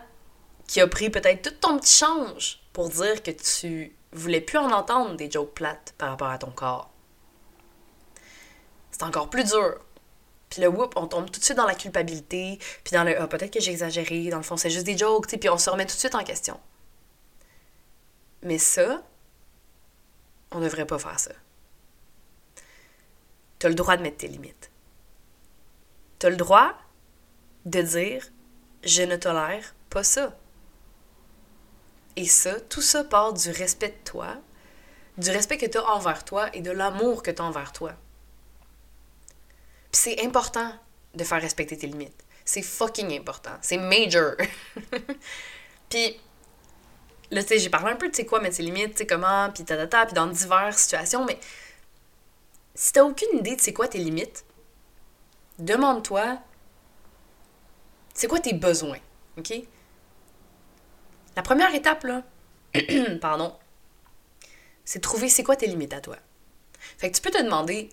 qui 0.67 0.81
a 0.81 0.87
pris 0.87 1.11
peut-être 1.11 1.43
tout 1.43 1.55
ton 1.61 1.79
petit 1.79 1.99
change 1.99 2.61
pour 2.73 2.89
dire 2.89 3.23
que 3.23 3.31
tu 3.31 3.93
voulais 4.13 4.41
plus 4.41 4.59
en 4.59 4.71
entendre 4.71 5.17
des 5.17 5.31
jokes 5.31 5.55
plates 5.55 5.95
par 5.99 6.11
rapport 6.11 6.29
à 6.29 6.39
ton 6.39 6.51
corps. 6.51 6.91
C'est 8.91 9.03
encore 9.03 9.31
plus 9.31 9.45
dur. 9.45 9.81
Puis 10.49 10.61
le 10.61 10.69
whoop, 10.69 10.95
on 10.97 11.07
tombe 11.07 11.31
tout 11.31 11.39
de 11.39 11.45
suite 11.45 11.57
dans 11.57 11.67
la 11.67 11.77
culpabilité, 11.77 12.59
puis 12.83 12.93
dans 12.93 13.05
le 13.05 13.21
ah, 13.21 13.29
peut-être 13.29 13.53
que 13.53 13.61
j'ai 13.61 13.71
exagéré, 13.71 14.29
dans 14.31 14.39
le 14.39 14.43
fond, 14.43 14.57
c'est 14.57 14.71
juste 14.71 14.85
des 14.85 14.99
jokes, 14.99 15.29
puis 15.39 15.49
on 15.49 15.59
se 15.59 15.71
remet 15.71 15.87
tout 15.87 15.95
de 15.95 16.01
suite 16.01 16.17
en 16.17 16.25
question. 16.25 16.59
Mais 18.43 18.59
ça, 18.59 19.03
on 20.51 20.59
ne 20.59 20.65
devrait 20.65 20.87
pas 20.87 20.99
faire 20.99 21.21
ça. 21.21 21.31
Tu 23.61 23.69
le 23.69 23.75
droit 23.75 23.97
de 23.97 24.03
mettre 24.03 24.17
tes 24.19 24.29
limites. 24.29 24.71
Tu 26.19 26.29
le 26.29 26.37
droit 26.37 26.75
de 27.67 27.83
dire 27.83 28.27
je 28.83 29.03
ne 29.03 29.17
tolère 29.17 29.75
pas 29.91 30.03
ça. 30.03 30.37
Et 32.17 32.27
ça, 32.27 32.61
tout 32.61 32.83
ça 32.83 33.05
part 33.05 33.33
du 33.33 33.51
respect 33.51 33.89
de 33.89 34.11
toi, 34.11 34.37
du 35.17 35.31
respect 35.31 35.59
que 35.59 35.67
tu 35.67 35.79
as 35.79 35.85
envers 35.85 36.25
toi 36.25 36.49
et 36.55 36.61
de 36.61 36.71
l'amour 36.71 37.23
que 37.23 37.31
tu 37.31 37.41
as 37.41 37.45
envers 37.45 37.73
toi. 37.73 37.93
Puis 39.93 40.03
c'est 40.03 40.25
important 40.25 40.73
de 41.15 41.25
faire 41.25 41.41
respecter 41.41 41.77
tes 41.77 41.87
limites. 41.87 42.25
C'est 42.45 42.63
fucking 42.63 43.17
important. 43.19 43.53
C'est 43.61 43.79
major. 43.79 44.33
puis 45.89 46.21
là, 47.31 47.43
tu 47.43 47.49
sais, 47.49 47.59
j'ai 47.59 47.71
parlé 47.71 47.93
un 47.93 47.97
peu 47.97 48.09
de, 48.09 48.15
sais 48.15 48.27
quoi, 48.27 48.41
mettre 48.41 48.57
tes 48.57 48.63
limites, 48.63 48.93
tu 48.93 48.99
sais, 48.99 49.07
comment, 49.07 49.51
puis 49.51 49.65
ta, 49.65 49.87
puis 49.87 50.15
dans 50.15 50.27
diverses 50.27 50.83
situations, 50.83 51.25
mais 51.25 51.39
si 52.75 52.93
t'as 52.93 53.05
aucune 53.05 53.39
idée 53.39 53.57
de 53.57 53.61
c'est 53.61 53.73
quoi 53.73 53.89
tes 53.89 53.99
limites, 53.99 54.45
demande-toi, 55.59 56.39
c'est 58.15 58.27
quoi 58.27 58.41
tes 58.41 58.55
besoins, 58.55 58.99
OK? 59.39 59.53
La 61.37 61.43
première 61.43 61.75
étape, 61.75 62.05
là, 62.05 62.23
pardon, 63.21 63.55
c'est 64.85 64.99
de 64.99 65.03
trouver 65.03 65.29
c'est 65.29 65.43
quoi 65.43 65.57
tes 65.57 65.67
limites 65.67 65.95
à 65.95 66.01
toi. 66.01 66.17
Fait 66.99 67.11
que 67.11 67.17
tu 67.17 67.23
peux 67.23 67.31
te 67.31 67.43
demander, 67.43 67.91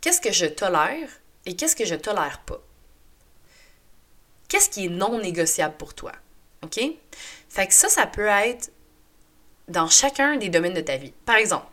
qu'est-ce 0.00 0.20
que 0.20 0.32
je 0.32 0.46
tolère 0.46 1.08
et 1.46 1.56
qu'est-ce 1.56 1.76
que 1.76 1.84
je 1.84 1.94
tolère 1.94 2.40
pas? 2.40 2.60
Qu'est-ce 4.48 4.68
qui 4.68 4.86
est 4.86 4.90
non 4.90 5.18
négociable 5.18 5.76
pour 5.76 5.94
toi? 5.94 6.12
OK? 6.62 6.80
Fait 7.48 7.66
que 7.66 7.74
ça, 7.74 7.88
ça 7.88 8.06
peut 8.06 8.26
être 8.26 8.70
dans 9.68 9.88
chacun 9.88 10.36
des 10.36 10.48
domaines 10.48 10.74
de 10.74 10.80
ta 10.80 10.96
vie. 10.96 11.12
Par 11.24 11.36
exemple, 11.36 11.66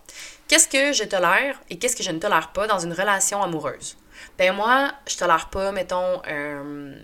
qu'est-ce 0.47 0.67
que 0.67 0.93
je 0.93 1.03
tolère 1.03 1.61
et 1.69 1.77
qu'est-ce 1.77 1.95
que 1.95 2.03
je 2.03 2.11
ne 2.11 2.19
tolère 2.19 2.51
pas 2.53 2.67
dans 2.67 2.79
une 2.79 2.93
relation 2.93 3.41
amoureuse? 3.41 3.97
Ben 4.37 4.53
moi, 4.53 4.93
je 5.07 5.17
tolère 5.17 5.49
pas, 5.49 5.71
mettons, 5.71 6.21
euh, 6.27 6.95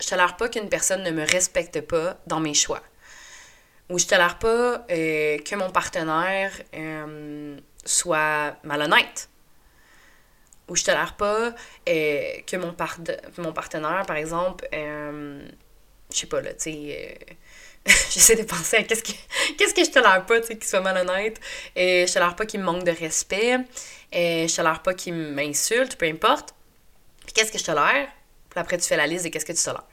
je 0.00 0.08
tolère 0.08 0.36
pas 0.36 0.48
qu'une 0.48 0.68
personne 0.68 1.02
ne 1.02 1.10
me 1.10 1.24
respecte 1.24 1.80
pas 1.80 2.18
dans 2.26 2.40
mes 2.40 2.54
choix. 2.54 2.82
Ou 3.90 3.98
je 3.98 4.06
tolère 4.06 4.38
pas 4.38 4.84
euh, 4.90 5.38
que 5.38 5.54
mon 5.54 5.70
partenaire 5.70 6.52
euh, 6.74 7.58
soit 7.84 8.56
malhonnête 8.62 9.28
ou 10.68 10.76
je 10.76 10.84
tolère 10.84 11.16
pas 11.16 11.54
euh, 11.88 12.22
que 12.46 12.56
mon, 12.56 12.72
partenaire, 13.52 14.04
par 14.06 14.16
exemple, 14.16 14.68
je 14.70 15.48
sais 16.10 16.26
pas, 16.26 16.42
là, 16.42 16.52
tu 16.52 16.64
sais, 16.64 17.18
j'essaie 17.86 18.36
de 18.36 18.42
penser 18.42 18.76
à 18.76 18.82
qu'est-ce 18.82 19.02
que, 19.02 19.12
qu'est-ce 19.56 19.72
que 19.72 19.82
je 19.82 19.90
tolère 19.90 20.26
pas, 20.26 20.42
tu 20.42 20.48
qu'il 20.48 20.64
soit 20.64 20.82
malhonnête, 20.82 21.40
et 21.74 22.06
je 22.06 22.12
tolère 22.12 22.36
pas 22.36 22.44
qu'il 22.44 22.60
me 22.60 22.66
manque 22.66 22.84
de 22.84 22.90
respect, 22.90 23.56
et 24.12 24.46
je 24.46 24.54
tolère 24.54 24.82
pas 24.82 24.92
qu'il 24.92 25.14
m'insulte, 25.14 25.96
peu 25.96 26.04
importe. 26.04 26.54
Puis 27.24 27.32
qu'est-ce 27.32 27.50
que 27.50 27.58
je 27.58 27.64
tolère? 27.64 28.08
Après, 28.58 28.78
tu 28.78 28.84
fais 28.84 28.96
la 28.96 29.06
liste 29.06 29.24
de 29.24 29.30
qu'est-ce 29.30 29.46
que 29.46 29.52
tu 29.52 29.62
tolères. 29.62 29.84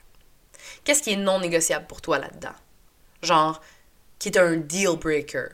Qu'est-ce 0.84 1.02
qui 1.02 1.14
est 1.14 1.18
non 1.18 1.40
négociable 1.40 1.88
pour 1.88 2.02
toi 2.02 2.20
là-dedans? 2.20 2.56
Genre, 3.22 3.62
qui 4.20 4.30
est 4.30 4.38
un 4.38 4.58
deal 4.58 4.98
breaker. 4.98 5.50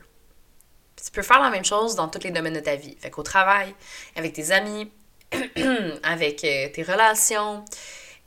tu 1.04 1.12
peux 1.12 1.22
faire 1.22 1.42
la 1.42 1.50
même 1.50 1.66
chose 1.66 1.96
dans 1.96 2.08
tous 2.08 2.24
les 2.24 2.32
domaines 2.32 2.54
de 2.54 2.60
ta 2.60 2.76
vie. 2.76 2.96
Fait 3.00 3.10
qu'au 3.10 3.24
travail, 3.24 3.74
avec 4.16 4.34
tes 4.34 4.52
amis, 4.52 4.92
avec 6.04 6.44
euh, 6.44 6.70
tes 6.70 6.84
relations, 6.84 7.64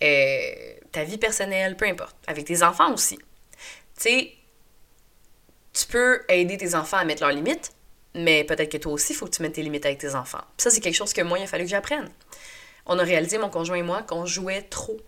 euh, 0.03 0.75
ta 0.93 1.05
vie 1.05 1.19
personnelle, 1.19 1.77
peu 1.77 1.87
importe. 1.87 2.17
Avec 2.27 2.45
tes 2.47 2.63
enfants 2.63 2.93
aussi. 2.93 3.17
Tu 3.17 3.25
sais, 3.97 4.33
tu 5.73 5.87
peux 5.87 6.23
aider 6.29 6.57
tes 6.57 6.75
enfants 6.75 6.97
à 6.97 7.05
mettre 7.05 7.23
leurs 7.23 7.33
limites, 7.33 7.73
mais 8.15 8.45
peut-être 8.45 8.71
que 8.71 8.79
toi 8.79 8.93
aussi, 8.93 9.13
il 9.13 9.17
faut 9.17 9.27
que 9.27 9.33
tu 9.33 9.43
mettes 9.43 9.55
tes 9.55 9.63
limites 9.63 9.85
avec 9.87 9.99
tes 9.99 10.15
enfants. 10.15 10.45
ça, 10.57 10.71
c'est 10.71 10.81
quelque 10.81 10.95
chose 10.95 11.13
que 11.13 11.23
moi, 11.23 11.39
il 11.39 11.45
a 11.45 11.47
fallu 11.47 11.65
que 11.65 11.71
j'apprenne. 11.71 12.09
On 12.87 12.99
a 12.99 13.03
réalisé, 13.03 13.39
mon 13.39 13.49
conjoint 13.49 13.77
et 13.77 13.83
moi, 13.83 14.03
qu'on 14.03 14.27
jouait 14.27 14.63
trop 14.63 14.99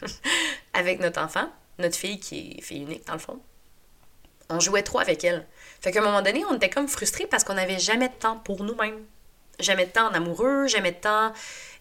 avec 0.74 1.00
notre 1.00 1.20
enfant, 1.20 1.48
notre 1.78 1.96
fille 1.96 2.20
qui 2.20 2.56
est 2.58 2.62
fille 2.62 2.82
unique 2.82 3.06
dans 3.06 3.14
le 3.14 3.18
fond. 3.18 3.40
On 4.50 4.60
jouait 4.60 4.82
trop 4.82 4.98
avec 4.98 5.24
elle. 5.24 5.46
Fait 5.80 5.90
qu'à 5.90 6.00
un 6.00 6.04
moment 6.04 6.22
donné, 6.22 6.44
on 6.44 6.56
était 6.56 6.70
comme 6.70 6.88
frustrés 6.88 7.26
parce 7.26 7.44
qu'on 7.44 7.54
n'avait 7.54 7.78
jamais 7.78 8.08
de 8.08 8.14
temps 8.14 8.36
pour 8.36 8.62
nous-mêmes. 8.62 9.04
Jamais 9.58 9.86
de 9.86 9.90
temps 9.92 10.08
en 10.08 10.12
amoureux, 10.14 10.66
jamais 10.66 10.92
de 10.92 10.98
temps 10.98 11.32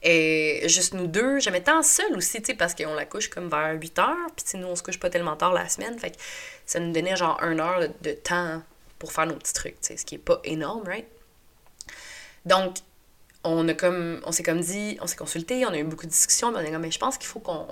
et 0.04 0.64
juste 0.68 0.94
nous 0.94 1.08
deux, 1.08 1.40
jamais 1.40 1.62
de 1.62 1.66
temps 1.66 1.82
seul 1.82 2.16
aussi, 2.16 2.42
tu 2.42 2.48
sais, 2.48 2.54
parce 2.54 2.76
qu'on 2.76 2.94
la 2.94 3.06
couche 3.06 3.30
comme 3.30 3.50
vers 3.50 3.74
8 3.80 4.00
heures, 4.00 4.32
puis 4.36 4.60
nous, 4.60 4.68
on 4.68 4.76
se 4.76 4.84
couche 4.84 5.00
pas 5.00 5.10
tellement 5.10 5.38
tard 5.38 5.54
la 5.54 5.70
semaine, 5.70 5.98
fait 5.98 6.12
que 6.12 6.18
ça 6.66 6.80
nous 6.80 6.92
donnait 6.92 7.16
genre 7.16 7.42
une 7.42 7.62
heure 7.62 7.80
de 8.02 8.12
temps 8.12 8.62
pour 9.00 9.14
faire 9.14 9.26
nos 9.26 9.36
petits 9.36 9.54
trucs, 9.54 9.80
tu 9.82 9.88
sais, 9.88 9.98
ce 9.98 10.06
qui 10.06 10.16
est 10.16 10.20
pas 10.20 10.40
énorme, 10.44 10.84
right? 10.86 11.08
Donc, 12.46 12.76
on 13.44 13.68
a 13.68 13.74
comme, 13.74 14.22
on 14.26 14.32
s'est 14.32 14.44
comme 14.44 14.62
dit, 14.62 14.98
on 15.02 15.08
s'est 15.08 15.16
consulté, 15.16 15.66
on 15.66 15.70
a 15.70 15.78
eu 15.78 15.84
beaucoup 15.84 16.06
de 16.06 16.12
discussions, 16.12 16.52
mais 16.52 16.76
on 16.76 16.80
mais 16.80 16.92
je 16.92 17.00
pense 17.00 17.18
qu'il 17.18 17.28
faut 17.28 17.40
qu'on 17.40 17.68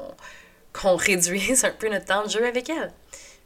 qu'on 0.74 0.96
réduise 0.98 1.66
un 1.66 1.72
peu 1.72 1.90
notre 1.90 2.06
temps 2.06 2.26
de 2.26 2.30
jeu 2.30 2.46
avec 2.46 2.70
elle. 2.70 2.92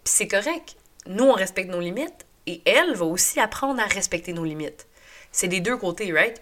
Puis 0.04 0.14
c'est 0.14 0.28
correct. 0.28 0.76
Nous, 1.08 1.24
on 1.24 1.34
respecte 1.34 1.70
nos 1.70 1.80
limites 1.80 2.26
et 2.48 2.62
elle 2.66 2.96
va 2.96 3.06
aussi 3.06 3.40
apprendre 3.40 3.82
à 3.82 3.86
respecter 3.86 4.34
nos 4.34 4.44
limites. 4.44 4.88
C'est 5.32 5.48
des 5.48 5.60
deux 5.60 5.78
côtés, 5.78 6.12
right? 6.14 6.42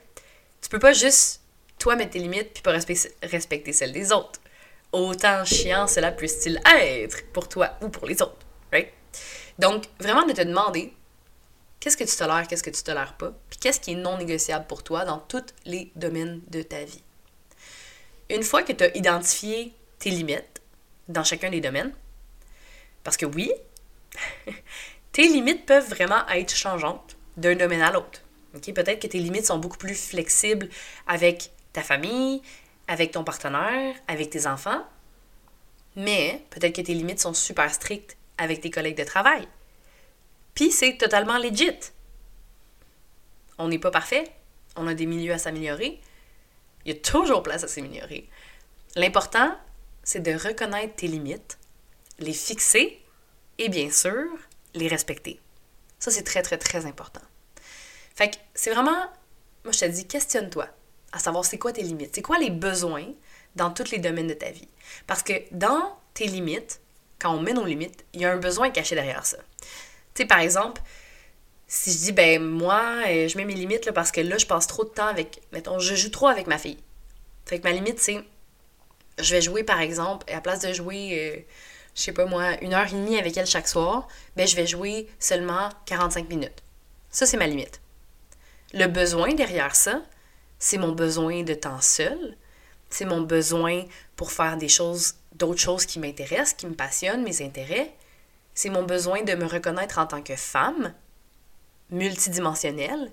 Tu 0.61 0.69
peux 0.69 0.79
pas 0.79 0.93
juste, 0.93 1.41
toi, 1.79 1.95
mettre 1.95 2.11
tes 2.11 2.19
limites 2.19 2.53
puis 2.53 2.63
pas 2.63 2.71
respecter 2.71 3.73
celles 3.73 3.91
des 3.91 4.11
autres. 4.11 4.39
Autant 4.91 5.43
chiant 5.43 5.87
cela 5.87 6.11
puisse-t-il 6.11 6.61
être 6.65 7.25
pour 7.31 7.49
toi 7.49 7.71
ou 7.81 7.89
pour 7.89 8.05
les 8.05 8.21
autres, 8.21 8.37
right? 8.71 8.89
Donc, 9.59 9.85
vraiment 9.99 10.25
de 10.25 10.33
te 10.33 10.41
demander 10.41 10.93
qu'est-ce 11.83 11.97
que 11.97 12.05
tu 12.05 12.15
tolères, 12.15 12.47
qu'est-ce 12.47 12.63
que 12.63 12.69
tu 12.69 12.81
tolères 12.81 13.13
pas, 13.17 13.33
puis 13.49 13.59
qu'est-ce 13.59 13.81
qui 13.81 13.91
est 13.91 13.95
non 13.95 14.17
négociable 14.17 14.65
pour 14.67 14.83
toi 14.83 15.03
dans 15.03 15.17
tous 15.17 15.43
les 15.65 15.91
domaines 15.97 16.39
de 16.47 16.61
ta 16.61 16.81
vie? 16.85 17.03
Une 18.29 18.43
fois 18.43 18.63
que 18.63 18.71
tu 18.71 18.85
as 18.85 18.95
identifié 18.95 19.73
tes 19.99 20.09
limites 20.09 20.61
dans 21.09 21.25
chacun 21.25 21.49
des 21.49 21.59
domaines, 21.59 21.93
parce 23.03 23.17
que 23.17 23.25
oui, 23.25 23.51
tes 25.11 25.27
limites 25.27 25.65
peuvent 25.65 25.89
vraiment 25.89 26.25
être 26.29 26.55
changeantes 26.55 27.17
d'un 27.35 27.55
domaine 27.55 27.81
à 27.81 27.91
l'autre. 27.91 28.21
Peut-être 28.53 29.01
que 29.01 29.07
tes 29.07 29.19
limites 29.19 29.47
sont 29.47 29.57
beaucoup 29.57 29.77
plus 29.77 29.95
flexibles 29.95 30.69
avec 31.05 31.51
ta 31.73 31.81
famille, 31.81 32.41
avec 32.87 33.11
ton 33.11 33.25
partenaire, 33.25 33.93
avec 34.07 34.29
tes 34.29 34.47
enfants, 34.47 34.85
mais 35.97 36.45
peut-être 36.49 36.77
que 36.77 36.81
tes 36.81 36.93
limites 36.93 37.19
sont 37.19 37.33
super 37.33 37.73
strictes 37.73 38.15
avec 38.37 38.61
tes 38.61 38.69
collègues 38.69 38.97
de 38.97 39.03
travail. 39.03 39.49
Puis 40.55 40.71
c'est 40.71 40.97
totalement 40.97 41.37
legit. 41.37 41.79
On 43.57 43.67
n'est 43.67 43.79
pas 43.79 43.91
parfait. 43.91 44.31
On 44.75 44.87
a 44.87 44.93
des 44.93 45.05
milieux 45.05 45.33
à 45.33 45.37
s'améliorer. 45.37 45.99
Il 46.85 46.93
y 46.93 46.95
a 46.95 46.99
toujours 46.99 47.43
place 47.43 47.63
à 47.63 47.67
s'améliorer. 47.67 48.29
L'important, 48.95 49.57
c'est 50.03 50.21
de 50.21 50.33
reconnaître 50.33 50.95
tes 50.95 51.07
limites, 51.07 51.57
les 52.19 52.33
fixer 52.33 53.01
et 53.57 53.69
bien 53.69 53.89
sûr, 53.89 54.27
les 54.73 54.87
respecter. 54.87 55.39
Ça, 55.99 56.11
c'est 56.11 56.23
très, 56.23 56.41
très, 56.41 56.57
très 56.57 56.85
important. 56.85 57.21
Fait 58.15 58.31
que 58.31 58.35
c'est 58.53 58.71
vraiment, 58.71 58.99
moi 59.63 59.71
je 59.71 59.79
te 59.79 59.85
dis, 59.85 60.05
questionne-toi 60.05 60.67
à 61.11 61.19
savoir 61.19 61.45
c'est 61.45 61.57
quoi 61.57 61.71
tes 61.71 61.83
limites, 61.83 62.15
c'est 62.15 62.21
quoi 62.21 62.37
les 62.37 62.49
besoins 62.49 63.05
dans 63.55 63.71
tous 63.71 63.91
les 63.91 63.99
domaines 63.99 64.27
de 64.27 64.33
ta 64.33 64.51
vie? 64.51 64.67
Parce 65.07 65.23
que 65.23 65.33
dans 65.51 65.97
tes 66.13 66.25
limites, 66.25 66.81
quand 67.19 67.33
on 67.33 67.41
met 67.41 67.53
nos 67.53 67.65
limites, 67.65 68.03
il 68.13 68.21
y 68.21 68.25
a 68.25 68.31
un 68.31 68.37
besoin 68.37 68.69
caché 68.69 68.95
derrière 68.95 69.25
ça. 69.25 69.37
Par 70.27 70.39
exemple, 70.39 70.81
si 71.67 71.91
je 71.91 71.97
dis, 71.97 72.11
ben 72.11 72.41
moi, 72.41 72.83
euh, 73.07 73.27
je 73.27 73.37
mets 73.37 73.45
mes 73.45 73.55
limites 73.55 73.85
là, 73.85 73.93
parce 73.93 74.11
que 74.11 74.21
là, 74.21 74.37
je 74.37 74.45
passe 74.45 74.67
trop 74.67 74.83
de 74.83 74.89
temps 74.89 75.07
avec, 75.07 75.41
mettons, 75.51 75.79
je 75.79 75.95
joue 75.95 76.09
trop 76.09 76.27
avec 76.27 76.47
ma 76.47 76.57
fille. 76.57 76.77
Fait 77.45 77.63
ma 77.63 77.71
limite, 77.71 77.99
c'est, 77.99 78.23
je 79.19 79.35
vais 79.35 79.41
jouer, 79.41 79.63
par 79.63 79.81
exemple, 79.81 80.25
et 80.29 80.33
à 80.33 80.41
place 80.41 80.59
de 80.59 80.71
jouer, 80.71 81.19
euh, 81.19 81.41
je 81.95 82.01
sais 82.01 82.13
pas 82.13 82.25
moi, 82.25 82.61
une 82.61 82.73
heure 82.73 82.87
et 82.87 82.91
demie 82.91 83.17
avec 83.17 83.35
elle 83.37 83.47
chaque 83.47 83.67
soir, 83.67 84.07
ben 84.35 84.47
je 84.47 84.55
vais 84.55 84.67
jouer 84.67 85.07
seulement 85.19 85.69
45 85.85 86.29
minutes. 86.29 86.63
Ça, 87.09 87.25
c'est 87.25 87.37
ma 87.37 87.47
limite. 87.47 87.81
Le 88.73 88.87
besoin 88.87 89.33
derrière 89.33 89.75
ça, 89.75 90.01
c'est 90.59 90.77
mon 90.77 90.91
besoin 90.91 91.43
de 91.43 91.53
temps 91.53 91.81
seul, 91.81 92.37
c'est 92.89 93.05
mon 93.05 93.21
besoin 93.21 93.83
pour 94.15 94.31
faire 94.31 94.57
des 94.57 94.69
choses, 94.69 95.15
d'autres 95.33 95.59
choses 95.59 95.85
qui 95.85 95.99
m'intéressent, 95.99 96.53
qui 96.53 96.67
me 96.67 96.73
passionnent, 96.73 97.23
mes 97.23 97.41
intérêts, 97.41 97.93
c'est 98.53 98.69
mon 98.69 98.83
besoin 98.83 99.23
de 99.23 99.33
me 99.33 99.45
reconnaître 99.45 99.97
en 99.99 100.05
tant 100.05 100.21
que 100.21 100.35
femme, 100.35 100.93
multidimensionnelle, 101.89 103.11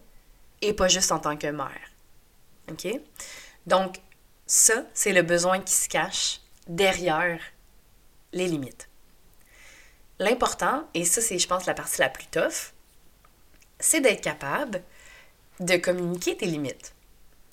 et 0.63 0.73
pas 0.73 0.89
juste 0.89 1.13
en 1.13 1.19
tant 1.19 1.37
que 1.37 1.47
mère. 1.47 1.91
OK? 2.71 2.89
Donc, 3.67 3.97
ça, 4.47 4.85
c'est 4.95 5.13
le 5.13 5.23
besoin 5.23 5.61
qui 5.61 5.73
se 5.73 5.89
cache 5.89 6.41
derrière 6.67 7.41
les 8.33 8.47
limites. 8.47 8.89
L'important, 10.19 10.87
et 10.95 11.05
ça, 11.05 11.21
c'est, 11.21 11.39
je 11.39 11.49
pense, 11.49 11.67
la 11.67 11.75
partie 11.75 12.01
la 12.01 12.11
plus 12.11 12.27
tough, 12.27 12.73
c'est 13.79 14.01
d'être 14.01 14.21
capable 14.21 14.83
de 15.61 15.77
communiquer 15.77 16.37
tes 16.37 16.47
limites. 16.47 16.95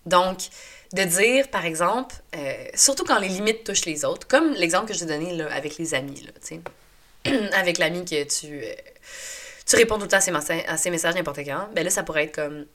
Donc, 0.05 0.49
de 0.93 1.03
dire, 1.03 1.49
par 1.49 1.65
exemple, 1.65 2.15
euh, 2.35 2.67
surtout 2.73 3.03
quand 3.03 3.19
les 3.19 3.27
limites 3.27 3.63
touchent 3.63 3.85
les 3.85 4.05
autres, 4.05 4.27
comme 4.27 4.53
l'exemple 4.53 4.87
que 4.87 4.93
je 4.93 5.05
donné 5.05 5.33
là, 5.33 5.53
avec 5.53 5.77
les 5.77 5.93
amis, 5.93 6.21
là. 6.21 6.31
avec 7.53 7.77
l'ami 7.77 8.05
que 8.05 8.23
tu, 8.23 8.61
euh, 8.63 8.73
tu 9.65 9.75
réponds 9.75 9.95
tout 9.95 10.03
le 10.03 10.07
temps 10.07 10.17
à 10.17 10.77
ses, 10.77 10.89
messages 10.89 11.15
n'importe 11.15 11.39
quand, 11.39 11.69
ben 11.73 11.83
là, 11.83 11.89
ça 11.89 12.03
pourrait 12.03 12.25
être 12.25 12.35
comme, 12.35 12.65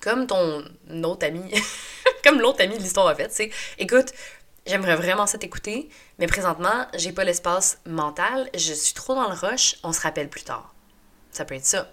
comme 0.00 0.26
ton 0.26 0.64
autre 1.04 1.26
ami, 1.26 1.42
comme 2.24 2.40
l'autre 2.40 2.62
ami 2.62 2.76
de 2.76 2.82
l'histoire 2.82 3.12
en 3.12 3.14
fait, 3.14 3.32
c'est 3.32 3.50
écoute, 3.78 4.12
j'aimerais 4.66 4.96
vraiment 4.96 5.26
ça 5.26 5.38
t'écouter, 5.38 5.88
mais 6.18 6.26
présentement, 6.26 6.86
j'ai 6.94 7.12
pas 7.12 7.24
l'espace 7.24 7.80
mental, 7.86 8.48
je 8.54 8.72
suis 8.72 8.94
trop 8.94 9.14
dans 9.14 9.28
le 9.28 9.34
rush, 9.34 9.76
on 9.82 9.92
se 9.92 10.00
rappelle 10.00 10.28
plus 10.28 10.42
tard. 10.42 10.74
Ça 11.30 11.44
peut 11.44 11.54
être 11.54 11.64
ça. 11.64 11.90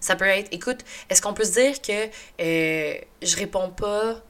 Ça 0.00 0.16
peut 0.16 0.26
être, 0.26 0.48
écoute, 0.52 0.80
est-ce 1.10 1.22
qu'on 1.22 1.34
peut 1.34 1.44
se 1.44 1.52
dire 1.52 1.80
que 1.80 2.08
euh, 2.40 2.98
je 3.22 3.36
réponds 3.36 3.70
pas 3.70 4.20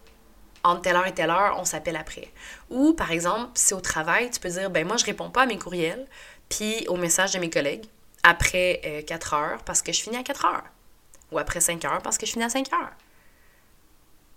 entre 0.65 0.83
telle 0.83 0.97
heure 0.97 1.07
et 1.07 1.15
telle 1.15 1.31
heure, 1.31 1.57
on 1.59 1.65
s'appelle 1.65 1.97
après. 1.97 2.33
Ou, 2.71 2.93
par 2.93 3.11
exemple, 3.11 3.51
si 3.55 3.75
au 3.75 3.81
travail, 3.81 4.31
tu 4.31 4.41
peux 4.41 4.49
dire, 4.49 4.71
ben 4.71 4.87
moi, 4.87 4.97
je 4.97 5.05
réponds 5.05 5.31
pas 5.31 5.43
à 5.43 5.47
mes 5.47 5.59
courriels, 5.59 6.07
puis 6.49 6.87
aux 6.89 6.97
messages 6.97 7.33
de 7.33 7.39
mes 7.39 7.51
collègues 7.51 7.85
après 8.23 9.05
4 9.07 9.35
euh, 9.35 9.37
heures 9.37 9.63
parce 9.65 9.83
que 9.83 9.93
je 9.93 10.01
finis 10.01 10.17
à 10.17 10.23
4 10.23 10.45
heures. 10.45 10.65
Ou 11.33 11.39
après 11.39 11.61
5 11.61 11.85
heures 11.85 12.03
parce 12.03 12.19
que 12.19 12.27
je 12.27 12.33
finis 12.33 12.45
à 12.45 12.49
5 12.49 12.73
heures. 12.73 12.93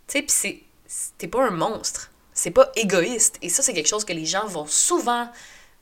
Tu 0.07 0.19
sais, 0.19 0.21
puis 0.21 0.63
c'est, 0.87 1.27
pas 1.27 1.45
un 1.45 1.51
monstre. 1.51 2.11
C'est 2.33 2.51
pas 2.51 2.71
égoïste. 2.75 3.37
Et 3.41 3.49
ça, 3.49 3.63
c'est 3.63 3.73
quelque 3.73 3.87
chose 3.87 4.05
que 4.05 4.13
les 4.13 4.25
gens 4.25 4.45
vont 4.47 4.65
souvent 4.65 5.29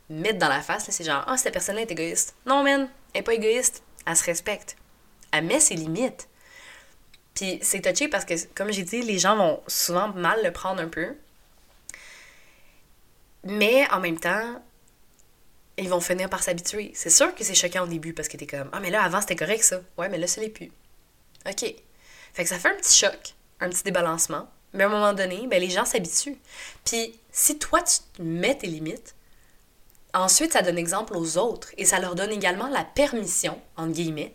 mettre 0.10 0.40
dans 0.40 0.50
la 0.50 0.62
face. 0.62 0.90
C'est 0.90 1.04
genre, 1.04 1.24
ah, 1.28 1.38
cette 1.38 1.54
personne-là 1.54 1.82
est 1.82 1.92
égoïste. 1.92 2.36
Non, 2.46 2.64
man, 2.64 2.90
elle 3.14 3.20
est 3.20 3.24
pas 3.24 3.34
égoïste. 3.34 3.84
Elle 4.06 4.16
se 4.16 4.24
respecte. 4.24 4.76
Elle 5.32 5.46
met 5.46 5.60
ses 5.60 5.76
limites. 5.76 6.28
Puis 7.34 7.60
c'est 7.62 7.82
touché 7.82 8.08
parce 8.08 8.26
que, 8.26 8.34
comme 8.54 8.72
j'ai 8.72 8.84
dit, 8.84 9.02
les 9.02 9.18
gens 9.18 9.36
vont 9.36 9.62
souvent 9.68 10.10
mal 10.10 10.44
le 10.44 10.52
prendre 10.52 10.82
un 10.82 10.88
peu. 10.88 11.16
Mais 13.44 13.90
en 13.92 14.00
même 14.00 14.20
temps, 14.20 14.62
ils 15.78 15.90
vont 15.90 16.00
finir 16.00 16.30
par 16.30 16.44
s'habituer. 16.44 16.92
C'est 16.96 17.10
sûr 17.10 17.34
que 17.34 17.44
c'est 17.44 17.56
choquant 17.56 17.84
au 17.84 17.88
début 17.88 18.14
parce 18.14 18.28
que 18.28 18.38
t'es 18.38 18.48
comme 18.48 18.70
Ah, 18.72 18.80
mais 18.80 18.92
là, 18.92 19.04
avant, 19.04 19.22
c'était 19.22 19.36
correct 19.36 19.64
ça. 19.64 19.82
Ouais, 19.98 20.10
mais 20.10 20.18
là, 20.18 20.28
ça 20.28 20.42
l'est 20.42 20.50
plus. 20.50 20.72
OK. 21.48 21.76
Fait 22.34 22.44
que 22.44 22.50
ça 22.50 22.58
fait 22.58 22.70
un 22.70 22.76
petit 22.76 22.96
choc, 22.96 23.34
un 23.60 23.70
petit 23.70 23.84
débalancement. 23.84 24.50
Mais 24.74 24.84
à 24.84 24.88
un 24.88 24.90
moment 24.90 25.14
donné, 25.14 25.46
ben, 25.48 25.60
les 25.60 25.70
gens 25.70 25.86
s'habituent. 25.86 26.38
Puis 26.86 27.20
si 27.32 27.58
toi, 27.60 27.82
tu 27.82 28.22
mets 28.22 28.58
tes 28.58 28.68
limites, 28.68 29.16
ensuite, 30.14 30.54
ça 30.54 30.62
donne 30.62 30.78
exemple 30.78 31.16
aux 31.16 31.38
autres 31.38 31.70
et 31.78 31.86
ça 31.86 32.00
leur 32.00 32.16
donne 32.16 32.32
également 32.32 32.68
la 32.68 32.84
permission, 32.84 33.60
entre 33.78 33.94
guillemets, 33.94 34.34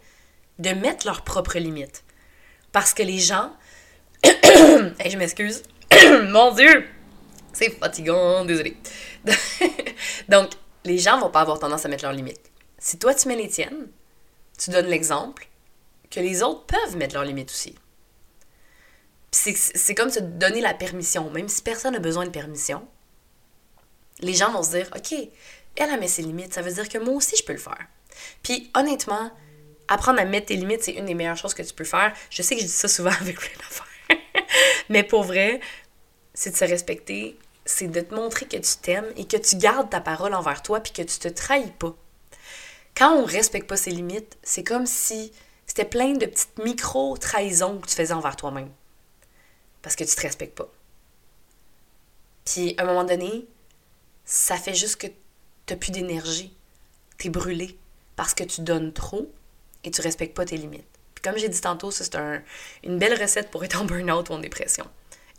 de 0.58 0.70
mettre 0.70 1.06
leurs 1.06 1.22
propres 1.22 1.58
limites. 1.58 2.04
Parce 2.72 2.94
que 2.94 3.02
les 3.02 3.18
gens. 3.18 3.52
je 4.24 5.16
m'excuse. 5.16 5.62
Mon 6.28 6.52
Dieu! 6.52 6.86
C'est 7.52 7.70
fatigant, 7.70 8.44
désolé. 8.44 8.76
Donc, 10.28 10.50
les 10.84 10.98
gens 10.98 11.18
vont 11.18 11.30
pas 11.30 11.40
avoir 11.40 11.58
tendance 11.58 11.84
à 11.84 11.88
mettre 11.88 12.04
leurs 12.04 12.12
limites. 12.12 12.50
Si 12.78 12.98
toi, 12.98 13.14
tu 13.14 13.28
mets 13.28 13.36
les 13.36 13.48
tiennes, 13.48 13.88
tu 14.56 14.70
donnes 14.70 14.86
l'exemple 14.86 15.48
que 16.10 16.20
les 16.20 16.42
autres 16.42 16.64
peuvent 16.66 16.96
mettre 16.96 17.14
leurs 17.14 17.24
limites 17.24 17.50
aussi. 17.50 17.74
C'est 19.30 19.94
comme 19.94 20.10
se 20.10 20.20
donner 20.20 20.60
la 20.60 20.74
permission, 20.74 21.30
même 21.30 21.48
si 21.48 21.62
personne 21.62 21.92
n'a 21.92 21.98
besoin 21.98 22.24
de 22.24 22.30
permission. 22.30 22.86
Les 24.20 24.34
gens 24.34 24.50
vont 24.50 24.62
se 24.62 24.70
dire, 24.70 24.88
OK, 24.96 25.14
elle 25.76 25.90
a 25.90 25.96
mis 25.96 26.08
ses 26.08 26.22
limites, 26.22 26.54
ça 26.54 26.62
veut 26.62 26.72
dire 26.72 26.88
que 26.88 26.98
moi 26.98 27.14
aussi 27.14 27.36
je 27.36 27.44
peux 27.44 27.52
le 27.52 27.58
faire. 27.58 27.86
Puis 28.42 28.70
honnêtement, 28.74 29.30
apprendre 29.88 30.20
à 30.20 30.24
mettre 30.24 30.46
tes 30.46 30.56
limites, 30.56 30.84
c'est 30.84 30.92
une 30.92 31.06
des 31.06 31.14
meilleures 31.14 31.36
choses 31.36 31.54
que 31.54 31.62
tu 31.62 31.74
peux 31.74 31.84
faire. 31.84 32.12
Je 32.30 32.42
sais 32.42 32.54
que 32.54 32.60
je 32.60 32.66
dis 32.66 32.72
ça 32.72 32.88
souvent 32.88 33.10
avec 33.20 33.38
plein 33.38 33.56
d'affaires. 33.58 33.86
Mais 34.88 35.02
pour 35.02 35.24
vrai, 35.24 35.60
c'est 36.34 36.50
de 36.50 36.56
se 36.56 36.64
respecter, 36.64 37.38
c'est 37.64 37.88
de 37.88 38.00
te 38.00 38.14
montrer 38.14 38.46
que 38.46 38.56
tu 38.56 38.76
t'aimes 38.80 39.12
et 39.16 39.26
que 39.26 39.36
tu 39.36 39.56
gardes 39.56 39.90
ta 39.90 40.00
parole 40.00 40.34
envers 40.34 40.62
toi 40.62 40.80
puis 40.80 40.92
que 40.92 41.02
tu 41.02 41.18
te 41.18 41.28
trahis 41.28 41.72
pas. 41.78 41.94
Quand 42.96 43.14
on 43.14 43.24
respecte 43.24 43.68
pas 43.68 43.76
ses 43.76 43.90
limites, 43.90 44.38
c'est 44.42 44.64
comme 44.64 44.86
si 44.86 45.32
c'était 45.66 45.84
plein 45.84 46.14
de 46.14 46.26
petites 46.26 46.58
micro-trahisons 46.58 47.78
que 47.78 47.86
tu 47.86 47.94
faisais 47.94 48.14
envers 48.14 48.36
toi-même. 48.36 48.70
Parce 49.82 49.96
que 49.96 50.04
tu 50.04 50.14
te 50.14 50.20
respectes 50.20 50.56
pas. 50.56 50.68
Puis 52.44 52.74
à 52.78 52.82
un 52.82 52.86
moment 52.86 53.04
donné, 53.04 53.46
ça 54.24 54.56
fait 54.56 54.74
juste 54.74 54.96
que 54.96 55.06
t'as 55.66 55.76
plus 55.76 55.92
d'énergie. 55.92 56.54
T'es 57.18 57.28
brûlé 57.28 57.78
parce 58.16 58.34
que 58.34 58.44
tu 58.44 58.62
donnes 58.62 58.92
trop 58.92 59.30
et 59.84 59.90
tu 59.90 60.00
respectes 60.00 60.36
pas 60.36 60.44
tes 60.44 60.56
limites. 60.56 60.86
Puis 61.14 61.22
comme 61.22 61.38
j'ai 61.38 61.48
dit 61.48 61.60
tantôt, 61.60 61.90
c'est 61.90 62.14
un, 62.14 62.42
une 62.84 62.98
belle 62.98 63.20
recette 63.20 63.50
pour 63.50 63.64
être 63.64 63.80
en 63.80 63.84
burn-out 63.84 64.28
ou 64.30 64.32
en 64.34 64.38
dépression. 64.38 64.86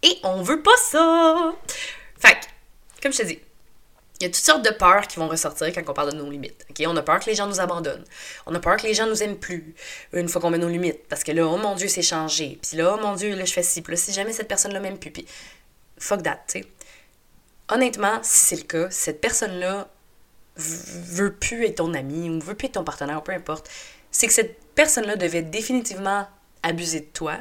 Et 0.04 0.18
on 0.24 0.42
veut 0.42 0.62
pas 0.62 0.78
ça! 0.90 1.54
Fait 2.18 2.34
que, 2.34 3.02
comme 3.02 3.14
je 3.14 3.20
te 3.20 3.24
dis, 3.26 3.40
il 4.20 4.26
y 4.26 4.26
a 4.26 4.30
toutes 4.30 4.44
sortes 4.44 4.66
de 4.66 4.72
peurs 4.72 5.08
qui 5.08 5.18
vont 5.18 5.30
ressortir 5.30 5.68
quand 5.68 5.82
on 5.88 5.94
parle 5.94 6.12
de 6.12 6.18
nos 6.18 6.30
limites. 6.30 6.66
ok? 6.70 6.86
On 6.88 6.98
a 6.98 7.02
peur 7.02 7.22
que 7.22 7.30
les 7.30 7.36
gens 7.36 7.48
nous 7.48 7.62
abandonnent. 7.62 8.04
On 8.46 8.54
a 8.54 8.60
peur 8.60 8.76
que 8.76 8.84
les 8.84 8.94
gens 8.94 9.08
nous 9.08 9.24
aiment 9.24 9.38
plus 9.38 9.74
une 10.12 10.28
fois 10.28 10.42
qu'on 10.42 10.50
met 10.50 10.58
nos 10.58 10.68
limites. 10.68 11.08
Parce 11.08 11.24
que 11.24 11.32
là, 11.32 11.48
oh 11.48 11.56
mon 11.56 11.76
Dieu, 11.76 11.88
c'est 11.88 12.02
changé. 12.02 12.60
Puis 12.62 12.78
là, 12.78 12.96
oh 12.96 13.02
mon 13.02 13.16
Dieu, 13.16 13.34
là, 13.36 13.46
je 13.46 13.54
fais 13.54 13.64
ci. 13.64 13.82
Puis 13.82 13.94
là, 13.94 13.98
si 13.98 14.12
jamais 14.12 14.34
cette 14.34 14.50
personne-là 14.50 14.82
m'aime 14.82 14.98
plus. 14.98 15.12
Puis 15.12 15.26
fuck 15.98 16.22
that, 16.24 16.44
tu 16.48 16.60
sais. 16.60 16.66
Honnêtement, 17.70 18.20
si 18.22 18.40
c'est 18.40 18.56
le 18.58 18.64
cas, 18.64 18.90
cette 18.90 19.22
personne-là 19.22 19.88
veut 20.58 21.34
plus 21.34 21.66
être 21.66 21.76
ton 21.76 21.94
ami 21.94 22.30
ou 22.30 22.42
veut 22.42 22.56
plus 22.56 22.66
être 22.66 22.74
ton 22.74 22.84
partenaire, 22.84 23.24
peu 23.24 23.32
importe, 23.32 23.70
c'est 24.12 24.28
que 24.28 24.34
cette 24.34 24.60
personne-là 24.76 25.16
devait 25.16 25.42
définitivement 25.42 26.28
abuser 26.64 27.02
de 27.02 27.06
toi 27.06 27.38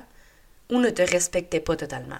ou 0.70 0.78
ne 0.78 0.90
te 0.90 1.02
respectait 1.02 1.60
pas 1.60 1.76
totalement 1.76 2.18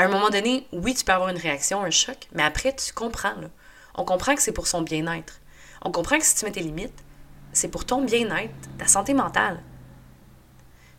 à 0.00 0.04
un 0.04 0.08
moment 0.08 0.30
donné, 0.30 0.66
oui, 0.72 0.94
tu 0.94 1.04
peux 1.04 1.12
avoir 1.12 1.28
une 1.28 1.36
réaction, 1.36 1.82
un 1.82 1.90
choc, 1.90 2.28
mais 2.32 2.42
après, 2.42 2.74
tu 2.74 2.92
comprends. 2.94 3.34
Là. 3.34 3.50
On 3.94 4.04
comprend 4.06 4.34
que 4.34 4.40
c'est 4.40 4.52
pour 4.52 4.66
son 4.66 4.80
bien-être. 4.80 5.40
On 5.82 5.92
comprend 5.92 6.18
que 6.18 6.24
si 6.24 6.34
tu 6.34 6.46
mets 6.46 6.52
tes 6.52 6.62
limites, 6.62 7.04
c'est 7.52 7.68
pour 7.68 7.84
ton 7.84 8.02
bien-être, 8.02 8.54
ta 8.78 8.86
santé 8.86 9.12
mentale. 9.12 9.62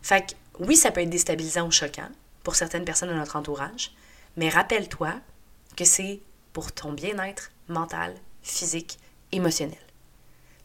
Fait 0.02 0.24
que 0.24 0.34
oui, 0.60 0.76
ça 0.76 0.92
peut 0.92 1.00
être 1.00 1.10
déstabilisant 1.10 1.66
ou 1.66 1.72
choquant 1.72 2.10
pour 2.44 2.54
certaines 2.54 2.84
personnes 2.84 3.08
de 3.08 3.14
notre 3.14 3.34
entourage, 3.34 3.92
mais 4.36 4.48
rappelle-toi 4.48 5.14
que 5.76 5.84
c'est 5.84 6.20
pour 6.52 6.70
ton 6.70 6.92
bien-être 6.92 7.50
mental, 7.68 8.14
physique, 8.42 8.98
émotionnel. 9.32 9.78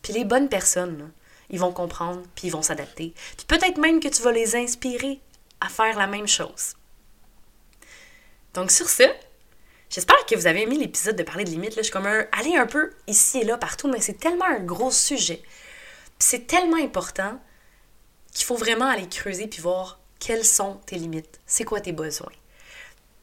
Puis 0.04 0.14
les 0.14 0.26
bonnes 0.26 0.50
personnes, 0.50 1.12
ils 1.50 1.60
vont 1.60 1.72
comprendre, 1.72 2.22
puis 2.36 2.48
ils 2.48 2.52
vont 2.52 2.62
s'adapter. 2.62 3.14
Puis 3.38 3.46
peut-être 3.48 3.78
même 3.78 4.00
que 4.00 4.08
tu 4.08 4.22
vas 4.22 4.32
les 4.32 4.56
inspirer 4.56 5.20
à 5.62 5.70
faire 5.70 5.98
la 5.98 6.08
même 6.08 6.28
chose. 6.28 6.76
Donc 8.54 8.72
sur 8.72 8.90
ce, 8.90 9.04
j'espère 9.90 10.26
que 10.26 10.36
vous 10.36 10.48
avez 10.48 10.64
aimé 10.64 10.78
l'épisode 10.78 11.16
de 11.16 11.24
parler 11.24 11.44
de 11.44 11.50
limites. 11.50 11.76
Je 11.76 11.84
suis 11.84 11.92
comme 11.92 12.08
un, 12.08 12.26
aller 12.32 12.56
un 12.56 12.66
peu 12.66 12.92
ici 13.08 13.40
et 13.40 13.44
là 13.44 13.58
partout, 13.58 13.88
mais 13.88 14.02
c'est 14.02 14.20
tellement 14.20 14.46
un 14.46 14.60
gros 14.60 14.92
sujet. 14.92 15.42
C'est 16.20 16.48
tellement 16.48 16.78
important 16.78 17.40
qu'il 18.34 18.46
faut 18.46 18.56
vraiment 18.56 18.86
aller 18.86 19.08
creuser 19.08 19.48
puis 19.48 19.62
voir 19.62 20.00
quelles 20.20 20.46
sont 20.46 20.76
tes 20.86 20.96
limites, 20.96 21.40
c'est 21.46 21.64
quoi 21.64 21.80
tes 21.80 21.92
besoins? 21.92 22.32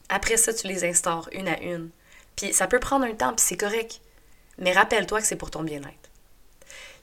Après 0.09 0.37
ça, 0.37 0.53
tu 0.53 0.67
les 0.67 0.85
instaures 0.85 1.29
une 1.31 1.47
à 1.47 1.59
une. 1.61 1.89
Puis 2.35 2.53
ça 2.53 2.67
peut 2.67 2.79
prendre 2.79 3.05
un 3.05 3.13
temps, 3.13 3.33
puis 3.33 3.45
c'est 3.45 3.57
correct. 3.57 4.01
Mais 4.57 4.71
rappelle-toi 4.71 5.21
que 5.21 5.27
c'est 5.27 5.35
pour 5.35 5.51
ton 5.51 5.63
bien-être. 5.63 6.04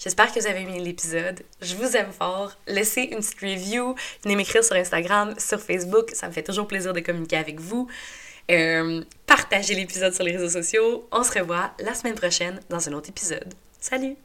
J'espère 0.02 0.32
que 0.32 0.40
vous 0.40 0.46
avez 0.48 0.62
aimé 0.62 0.80
l'épisode. 0.80 1.42
Je 1.60 1.76
vous 1.76 1.96
aime 1.96 2.10
fort. 2.10 2.56
Laissez 2.66 3.02
une 3.02 3.18
petite 3.18 3.40
review. 3.40 3.94
Venez 4.24 4.34
m'écrire 4.34 4.64
sur 4.64 4.74
Instagram, 4.74 5.34
sur 5.38 5.60
Facebook. 5.60 6.10
Ça 6.12 6.26
me 6.26 6.32
fait 6.32 6.42
toujours 6.42 6.66
plaisir 6.66 6.92
de 6.92 6.98
communiquer 6.98 7.36
avec 7.36 7.60
vous. 7.60 7.86
Euh, 8.50 9.04
partagez 9.26 9.74
l'épisode 9.74 10.12
sur 10.12 10.24
les 10.24 10.36
réseaux 10.36 10.60
sociaux. 10.60 11.06
On 11.12 11.22
se 11.22 11.38
revoit 11.38 11.70
la 11.78 11.94
semaine 11.94 12.16
prochaine 12.16 12.58
dans 12.68 12.88
un 12.88 12.92
autre 12.94 13.10
épisode. 13.10 13.54
Salut! 13.78 14.16